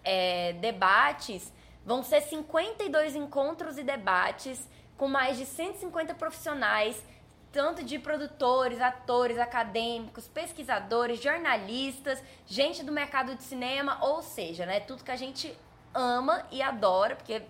é, 0.03 0.53
debates, 0.53 1.51
vão 1.85 2.03
ser 2.03 2.21
52 2.21 3.15
encontros 3.15 3.77
e 3.77 3.83
debates 3.83 4.67
com 4.97 5.07
mais 5.07 5.37
de 5.37 5.45
150 5.45 6.13
profissionais 6.15 7.03
tanto 7.51 7.83
de 7.83 7.97
produtores, 7.97 8.79
atores, 8.79 9.37
acadêmicos, 9.37 10.27
pesquisadores, 10.27 11.21
jornalistas, 11.21 12.21
gente 12.45 12.83
do 12.83 12.91
mercado 12.91 13.35
de 13.35 13.43
cinema, 13.43 13.97
ou 14.01 14.21
seja, 14.21 14.65
né, 14.65 14.79
tudo 14.79 15.03
que 15.03 15.11
a 15.11 15.15
gente 15.15 15.57
ama 15.93 16.45
e 16.51 16.61
adora, 16.61 17.15
porque 17.15 17.41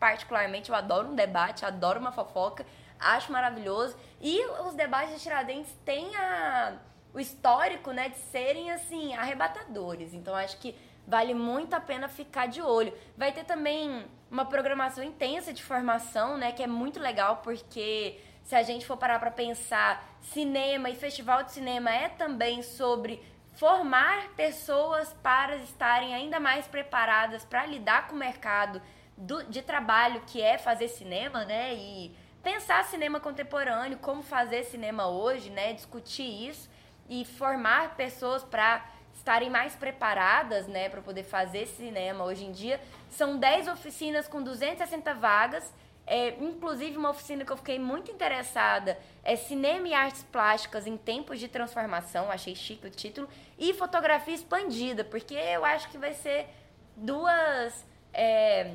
particularmente 0.00 0.70
eu 0.70 0.74
adoro 0.74 1.08
um 1.08 1.14
debate, 1.14 1.64
adoro 1.64 2.00
uma 2.00 2.12
fofoca, 2.12 2.64
acho 2.98 3.30
maravilhoso. 3.30 3.96
E 4.20 4.44
os 4.66 4.74
debates 4.74 5.14
de 5.14 5.20
Tiradentes 5.20 5.72
têm 5.84 6.16
a, 6.16 6.74
o 7.14 7.20
histórico, 7.20 7.92
né, 7.92 8.08
de 8.08 8.18
serem 8.18 8.70
assim 8.70 9.14
arrebatadores. 9.14 10.14
Então 10.14 10.34
acho 10.34 10.58
que 10.58 10.74
vale 11.06 11.34
muito 11.34 11.74
a 11.74 11.80
pena 11.80 12.08
ficar 12.08 12.46
de 12.46 12.62
olho. 12.62 12.92
Vai 13.16 13.32
ter 13.32 13.44
também 13.44 14.06
uma 14.30 14.44
programação 14.44 15.04
intensa 15.04 15.52
de 15.52 15.62
formação, 15.62 16.38
né, 16.38 16.52
que 16.52 16.62
é 16.62 16.66
muito 16.66 16.98
legal 16.98 17.38
porque 17.38 18.18
se 18.44 18.54
a 18.54 18.62
gente 18.62 18.86
for 18.86 18.96
parar 18.96 19.18
para 19.18 19.30
pensar, 19.30 20.04
cinema 20.20 20.90
e 20.90 20.96
festival 20.96 21.42
de 21.42 21.52
cinema 21.52 21.90
é 21.90 22.08
também 22.08 22.62
sobre 22.62 23.22
formar 23.54 24.30
pessoas 24.30 25.14
para 25.22 25.56
estarem 25.56 26.14
ainda 26.14 26.40
mais 26.40 26.66
preparadas 26.66 27.44
para 27.44 27.66
lidar 27.66 28.08
com 28.08 28.14
o 28.14 28.18
mercado 28.18 28.80
do, 29.16 29.44
de 29.44 29.62
trabalho 29.62 30.22
que 30.26 30.40
é 30.40 30.56
fazer 30.56 30.88
cinema, 30.88 31.44
né? 31.44 31.74
E 31.74 32.16
pensar 32.42 32.84
cinema 32.84 33.20
contemporâneo, 33.20 33.98
como 33.98 34.22
fazer 34.22 34.64
cinema 34.64 35.06
hoje, 35.06 35.50
né? 35.50 35.74
Discutir 35.74 36.48
isso 36.48 36.71
e 37.08 37.24
formar 37.24 37.96
pessoas 37.96 38.42
para 38.42 38.84
estarem 39.14 39.50
mais 39.50 39.74
preparadas, 39.74 40.66
né, 40.66 40.88
para 40.88 41.02
poder 41.02 41.22
fazer 41.22 41.66
cinema 41.66 42.24
hoje 42.24 42.44
em 42.44 42.52
dia. 42.52 42.80
São 43.10 43.38
10 43.38 43.68
oficinas 43.68 44.26
com 44.26 44.42
260 44.42 45.14
vagas 45.14 45.72
é, 46.06 46.30
inclusive, 46.40 46.96
uma 46.96 47.10
oficina 47.10 47.44
que 47.44 47.52
eu 47.52 47.56
fiquei 47.56 47.78
muito 47.78 48.10
interessada 48.10 48.98
é 49.22 49.36
Cinema 49.36 49.86
e 49.86 49.94
Artes 49.94 50.22
Plásticas 50.24 50.86
em 50.86 50.96
Tempos 50.96 51.38
de 51.38 51.46
Transformação, 51.46 52.30
achei 52.30 52.56
chique 52.56 52.86
o 52.86 52.90
título, 52.90 53.28
e 53.56 53.72
Fotografia 53.74 54.34
Expandida, 54.34 55.04
porque 55.04 55.34
eu 55.34 55.64
acho 55.64 55.88
que 55.90 55.98
vai 55.98 56.12
ser 56.12 56.48
duas 56.96 57.84
é, 58.12 58.74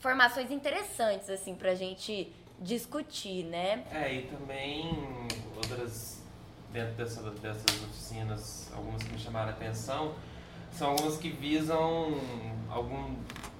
formações 0.00 0.50
interessantes, 0.50 1.30
assim, 1.30 1.54
pra 1.54 1.74
gente 1.76 2.32
discutir, 2.58 3.44
né? 3.44 3.84
É, 3.92 4.12
e 4.14 4.22
também 4.22 4.90
outras, 5.54 6.20
dentro 6.72 6.94
dessa, 6.94 7.22
dessas 7.30 7.82
oficinas, 7.84 8.70
algumas 8.74 9.02
que 9.02 9.12
me 9.12 9.18
chamaram 9.18 9.48
a 9.48 9.52
atenção, 9.52 10.14
são 10.72 10.90
algumas 10.90 11.16
que 11.16 11.30
visam 11.30 12.20
algum 12.68 13.16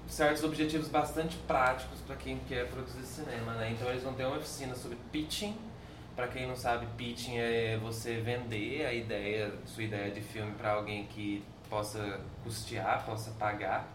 certos 0.07 0.43
objetivos 0.43 0.87
bastante 0.87 1.37
práticos 1.47 1.99
para 2.01 2.15
quem 2.15 2.39
quer 2.47 2.67
produzir 2.67 3.03
cinema, 3.03 3.53
né? 3.53 3.71
Então 3.71 3.87
eles 3.89 4.03
vão 4.03 4.13
ter 4.13 4.25
uma 4.25 4.37
oficina 4.37 4.75
sobre 4.75 4.97
pitching. 5.11 5.55
Para 6.15 6.27
quem 6.27 6.47
não 6.47 6.55
sabe, 6.55 6.85
pitching 6.97 7.37
é 7.37 7.77
você 7.77 8.19
vender 8.19 8.85
a 8.85 8.93
ideia, 8.93 9.53
sua 9.65 9.83
ideia 9.83 10.11
de 10.11 10.19
filme 10.19 10.51
para 10.53 10.73
alguém 10.73 11.05
que 11.05 11.43
possa 11.69 12.19
custear, 12.43 13.05
possa 13.05 13.31
pagar. 13.31 13.87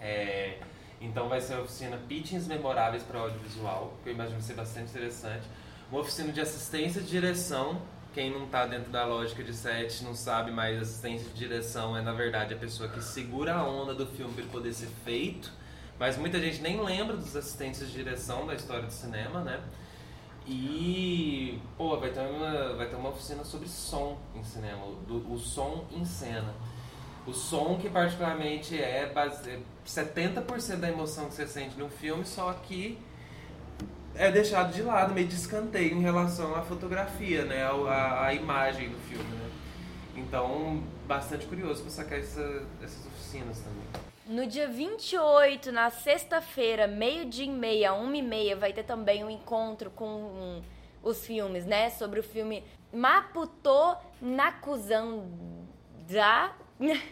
É, 0.00 0.58
então 1.00 1.28
vai 1.28 1.40
ser 1.40 1.54
uma 1.54 1.62
oficina 1.62 1.96
pitchings 2.08 2.46
memoráveis 2.46 3.02
para 3.02 3.18
audiovisual, 3.18 3.94
que 4.02 4.10
eu 4.10 4.14
imagino 4.14 4.40
ser 4.40 4.54
bastante 4.54 4.90
interessante. 4.90 5.46
Uma 5.90 6.00
oficina 6.00 6.32
de 6.32 6.40
assistência 6.40 7.00
de 7.00 7.08
direção 7.08 7.80
quem 8.14 8.30
não 8.30 8.44
está 8.44 8.64
dentro 8.64 8.92
da 8.92 9.04
lógica 9.04 9.42
de 9.42 9.52
set 9.52 10.04
não 10.04 10.14
sabe, 10.14 10.52
mas 10.52 10.80
assistência 10.80 11.28
de 11.28 11.34
direção 11.34 11.96
é 11.96 12.00
na 12.00 12.12
verdade 12.12 12.54
a 12.54 12.56
pessoa 12.56 12.88
que 12.88 13.02
segura 13.02 13.54
a 13.54 13.68
onda 13.68 13.92
do 13.92 14.06
filme 14.06 14.32
para 14.32 14.44
poder 14.44 14.72
ser 14.72 14.88
feito. 15.04 15.52
Mas 15.98 16.16
muita 16.16 16.40
gente 16.40 16.62
nem 16.62 16.80
lembra 16.80 17.16
dos 17.16 17.34
assistentes 17.36 17.80
de 17.86 17.92
direção 17.92 18.46
da 18.46 18.54
história 18.54 18.84
do 18.84 18.92
cinema, 18.92 19.42
né? 19.42 19.60
E, 20.46 21.58
pô, 21.76 21.96
vai 21.96 22.10
ter 22.10 22.20
uma, 22.20 22.74
vai 22.74 22.86
ter 22.86 22.96
uma 22.96 23.08
oficina 23.08 23.44
sobre 23.44 23.68
som 23.68 24.18
em 24.34 24.44
cinema, 24.44 24.86
do, 25.06 25.32
o 25.32 25.38
som 25.38 25.84
em 25.90 26.04
cena. 26.04 26.54
O 27.26 27.32
som 27.32 27.78
que 27.78 27.88
particularmente 27.88 28.80
é 28.80 29.06
base, 29.06 29.58
70% 29.86 30.72
é 30.72 30.76
da 30.76 30.88
emoção 30.88 31.26
que 31.28 31.34
você 31.34 31.46
sente 31.46 31.78
no 31.78 31.88
filme, 31.88 32.24
só 32.24 32.52
que 32.52 32.98
é 34.16 34.30
deixado 34.30 34.72
de 34.72 34.82
lado, 34.82 35.12
meio 35.12 35.26
de 35.26 35.34
escanteio 35.34 35.94
em 35.96 36.00
relação 36.00 36.54
à 36.54 36.62
fotografia, 36.62 37.44
né? 37.44 37.64
A, 37.64 38.26
a 38.26 38.34
imagem 38.34 38.88
do 38.88 38.98
filme, 39.08 39.24
né? 39.24 39.50
Então, 40.16 40.82
bastante 41.06 41.46
curioso 41.46 41.82
para 41.82 41.90
sacar 41.90 42.18
essa, 42.18 42.62
essas 42.82 43.06
oficinas 43.06 43.58
também. 43.58 43.82
No 44.26 44.46
dia 44.46 44.68
28, 44.68 45.70
na 45.72 45.90
sexta-feira, 45.90 46.86
meio-dia 46.86 47.44
e 47.44 47.50
meia, 47.50 47.92
uma 47.92 48.16
e 48.16 48.22
meia, 48.22 48.56
vai 48.56 48.72
ter 48.72 48.84
também 48.84 49.22
um 49.24 49.30
encontro 49.30 49.90
com 49.90 50.06
um, 50.06 50.62
os 51.02 51.26
filmes, 51.26 51.66
né? 51.66 51.90
Sobre 51.90 52.20
o 52.20 52.22
filme 52.22 52.64
Maputo 52.92 53.96
Nakuzanda. 54.22 55.24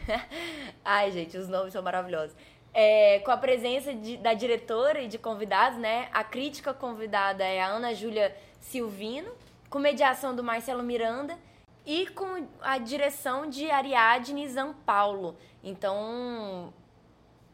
Ai, 0.85 1.11
gente, 1.11 1.37
os 1.37 1.49
nomes 1.49 1.73
são 1.73 1.83
maravilhosos 1.83 2.35
é, 2.75 3.19
com 3.21 3.31
a 3.31 3.37
presença 3.37 3.93
de, 3.93 4.17
da 4.17 4.35
diretora 4.35 5.03
e 5.03 5.09
de 5.09 5.19
convidados, 5.19 5.79
né? 5.79 6.09
A 6.13 6.25
crítica 6.25 6.73
convidada 6.73 7.45
é 7.45 7.61
a 7.61 7.67
Ana 7.67 7.95
Júlia 7.95 8.35
Silvino, 8.61 9.31
com 9.69 9.79
mediação 9.79 10.35
do 10.35 10.43
Marcelo 10.43 10.83
Miranda 10.83 11.39
e 11.85 12.07
com 12.09 12.47
a 12.61 12.79
direção 12.79 13.49
de 13.49 13.71
Ariadne 13.71 14.49
Zampaulo. 14.49 15.37
Então, 15.63 16.73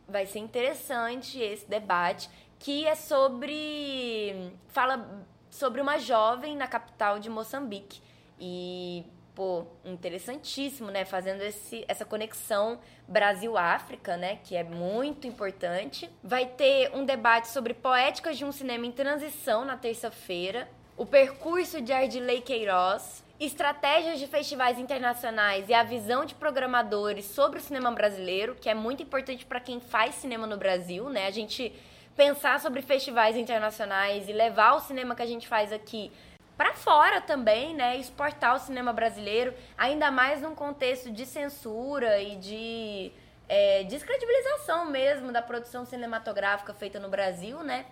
vai 0.09 0.26
ser 0.26 0.38
interessante 0.38 1.40
esse 1.40 1.68
debate, 1.68 2.28
que 2.59 2.87
é 2.87 2.94
sobre... 2.94 4.52
fala 4.68 5.26
sobre 5.50 5.81
uma 5.81 5.98
jovem 5.98 6.57
na 6.57 6.66
capital 6.66 7.18
de 7.18 7.28
Moçambique. 7.28 8.00
E 8.38 9.04
pô, 9.38 9.64
interessantíssimo, 9.85 10.90
né? 10.90 11.05
Fazendo 11.05 11.42
esse, 11.42 11.85
essa 11.87 12.05
conexão 12.05 12.81
Brasil-África, 13.07 14.16
né? 14.16 14.40
Que 14.42 14.57
é 14.57 14.64
muito 14.64 15.29
importante. 15.29 16.11
Vai 16.24 16.44
ter 16.44 16.90
um 16.92 17.05
debate 17.05 17.46
sobre 17.46 17.72
poéticas 17.72 18.37
de 18.37 18.44
um 18.44 18.51
cinema 18.51 18.85
em 18.85 18.90
transição 18.90 19.64
na 19.64 19.77
terça-feira. 19.77 20.68
O 20.96 21.07
percurso 21.07 21.81
de 21.81 21.92
Ardilei 21.92 22.40
Queiroz, 22.40 23.22
estratégias 23.38 24.18
de 24.18 24.27
festivais 24.27 24.77
internacionais 24.77 25.68
e 25.68 25.72
a 25.72 25.85
visão 25.85 26.24
de 26.24 26.35
programadores 26.35 27.24
sobre 27.27 27.61
o 27.61 27.62
cinema 27.62 27.92
brasileiro, 27.92 28.57
que 28.57 28.68
é 28.68 28.74
muito 28.74 29.05
importante 29.05 29.46
para 29.46 29.61
quem 29.61 29.79
faz 29.79 30.16
cinema 30.16 30.48
no 30.48 30.57
Brasil, 30.57 31.09
né? 31.11 31.29
A 31.29 31.31
gente 31.31 31.72
pensar 32.16 32.59
sobre 32.59 32.83
festivais 32.83 33.37
internacionais 33.37 34.29
e 34.29 34.33
levar 34.33 34.72
o 34.72 34.81
cinema 34.81 35.14
que 35.14 35.22
a 35.22 35.27
gente 35.27 35.46
faz 35.46 35.72
aqui 35.72 36.11
para 36.59 36.75
fora 36.75 37.21
também, 37.21 37.73
né? 37.73 37.97
Exportar 37.97 38.57
o 38.57 38.59
cinema 38.59 38.92
brasileiro, 38.92 39.55
ainda 39.79 40.11
mais 40.11 40.42
num 40.42 40.57
contexto 40.57 41.09
de 41.09 41.25
censura 41.25 42.21
e 42.21 42.35
de 42.35 43.12
é, 43.49 43.85
descredibilização 43.85 44.87
mesmo 44.87 45.31
da 45.31 45.40
produção 45.40 45.87
cinematográfica 45.87 46.75
feita 46.75 46.99
no 46.99 47.09
Brasil, 47.09 47.62
né? 47.62 47.87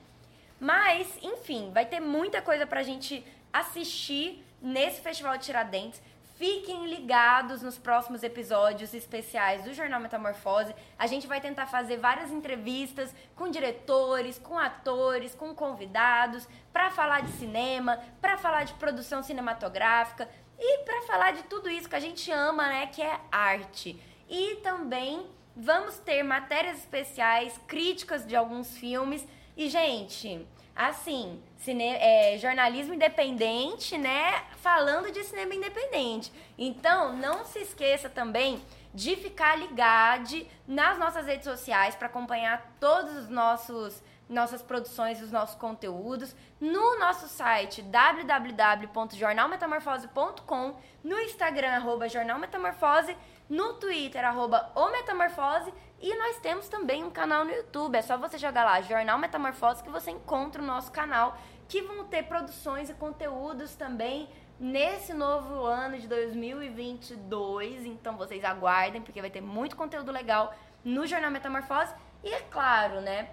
Mas, 0.59 1.17
enfim, 1.23 1.71
vai 1.73 1.87
ter 1.87 2.01
muita 2.01 2.43
coisa 2.43 2.67
pra 2.67 2.83
gente 2.83 3.25
assistir 3.53 4.45
nesse 4.61 5.01
Festival 5.01 5.39
de 5.39 5.45
Tiradentes. 5.45 6.03
Fiquem 6.37 6.87
ligados 6.87 7.63
nos 7.63 7.79
próximos 7.79 8.23
episódios 8.23 8.93
especiais 8.93 9.65
do 9.65 9.73
Jornal 9.73 9.99
Metamorfose. 9.99 10.75
A 10.99 11.07
gente 11.07 11.27
vai 11.27 11.41
tentar 11.41 11.65
fazer 11.65 11.97
várias 11.97 12.31
entrevistas 12.31 13.15
com 13.35 13.49
diretores, 13.49 14.39
com 14.39 14.59
atores, 14.59 15.35
com 15.35 15.55
convidados, 15.55 16.47
para 16.75 16.91
falar 16.91 17.23
de 17.23 17.33
cinema, 17.33 17.99
para 18.21 18.37
falar 18.37 18.65
de 18.65 18.75
produção 18.75 19.23
cinematográfica 19.23 20.29
e 20.59 20.85
para 20.85 21.03
falar 21.07 21.31
de 21.33 21.43
tudo 21.45 21.71
isso 21.71 21.89
que 21.89 21.97
a 21.97 22.01
gente 22.01 22.31
ama, 22.31 22.69
né, 22.69 22.87
que 22.89 23.01
é 23.01 23.19
arte. 23.33 23.99
E 24.29 24.57
também 24.57 25.27
vamos 25.57 25.97
ter 26.01 26.23
matérias 26.23 26.77
especiais, 26.77 27.59
críticas 27.67 28.27
de 28.27 28.37
alguns 28.37 28.77
filmes. 28.77 29.27
E, 29.57 29.71
gente, 29.71 30.47
assim, 30.77 31.43
cine, 31.57 31.85
é, 31.85 32.37
jornalismo 32.39 32.93
independente, 32.93 33.97
né? 33.97 34.45
Falando 34.59 35.11
de 35.11 35.25
cinema 35.25 35.55
independente. 35.55 36.31
Então, 36.59 37.17
não 37.17 37.47
se 37.47 37.61
esqueça 37.61 38.11
também 38.11 38.63
de 38.93 39.17
ficar 39.17 39.57
ligado 39.57 40.47
nas 40.67 40.99
nossas 40.99 41.27
redes 41.27 41.45
sociais 41.45 41.95
para 41.95 42.07
acompanhar 42.07 42.75
todos 42.79 43.17
os 43.17 43.29
nossos 43.29 44.03
nossas 44.29 44.61
produções, 44.61 45.23
os 45.23 45.31
nossos 45.31 45.55
conteúdos 45.55 46.35
no 46.61 46.99
nosso 46.99 47.29
site 47.29 47.81
www.jornalmetamorfose.com, 47.81 50.75
no 51.05 51.21
Instagram 51.21 51.77
arroba 51.77 52.09
jornalmetamorfose, 52.09 53.17
no 53.49 53.75
Twitter 53.75 54.25
arroba 54.25 54.73
o 54.75 54.91
metamorfose 54.91 55.73
e 56.09 56.17
nós 56.17 56.39
temos 56.39 56.69
também 56.69 57.03
um 57.03 57.11
canal 57.11 57.45
no 57.45 57.51
YouTube. 57.51 57.97
É 57.97 58.03
só 58.03 58.17
você 58.17 58.39
jogar 58.39 58.65
lá, 58.65 58.81
Jornal 58.81 59.19
Metamorfose, 59.19 59.83
que 59.83 59.91
você 59.91 60.13
encontra 60.13 60.63
o 60.63 60.65
nosso 60.65 60.93
canal, 60.93 61.37
que 61.67 61.83
vão 61.83 62.05
ter 62.05 62.23
produções 62.23 62.89
e 62.89 62.95
conteúdos 62.95 63.75
também 63.75 64.29
nesse 64.61 65.13
novo 65.13 65.65
ano 65.65 65.99
de 65.99 66.07
2022. 66.07 67.85
Então 67.87 68.17
vocês 68.17 68.45
aguardem, 68.45 69.03
porque 69.03 69.21
vai 69.21 69.31
ter 69.31 69.41
muito 69.41 69.75
conteúdo 69.75 70.13
legal 70.13 70.55
no 70.85 71.09
Jornal 71.09 71.33
Metamorfose. 71.33 71.93
E 72.23 72.29
é 72.33 72.41
claro, 72.43 73.01
né? 73.01 73.31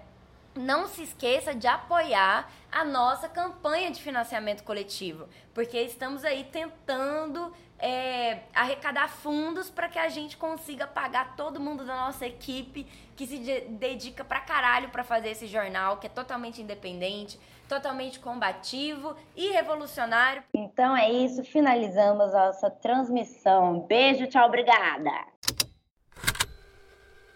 não 0.56 0.86
se 0.86 1.02
esqueça 1.02 1.54
de 1.54 1.66
apoiar 1.66 2.50
a 2.70 2.84
nossa 2.84 3.28
campanha 3.28 3.90
de 3.90 4.00
financiamento 4.00 4.62
coletivo, 4.62 5.28
porque 5.52 5.78
estamos 5.80 6.24
aí 6.24 6.44
tentando 6.44 7.52
é, 7.78 8.40
arrecadar 8.54 9.08
fundos 9.08 9.70
para 9.70 9.88
que 9.88 9.98
a 9.98 10.08
gente 10.08 10.36
consiga 10.36 10.86
pagar 10.86 11.36
todo 11.36 11.60
mundo 11.60 11.84
da 11.84 11.94
nossa 11.96 12.26
equipe 12.26 12.86
que 13.16 13.26
se 13.26 13.38
dedica 13.68 14.24
pra 14.24 14.40
caralho 14.40 14.88
para 14.88 15.04
fazer 15.04 15.30
esse 15.30 15.46
jornal, 15.46 15.98
que 15.98 16.06
é 16.06 16.10
totalmente 16.10 16.60
independente, 16.60 17.38
totalmente 17.68 18.18
combativo 18.18 19.16
e 19.36 19.50
revolucionário. 19.50 20.42
Então 20.54 20.96
é 20.96 21.10
isso, 21.10 21.44
finalizamos 21.44 22.34
a 22.34 22.46
nossa 22.46 22.70
transmissão. 22.70 23.80
Beijo, 23.80 24.26
tchau, 24.26 24.46
obrigada. 24.46 25.10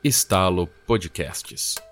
Estalo 0.03 0.67
Podcasts. 0.87 1.88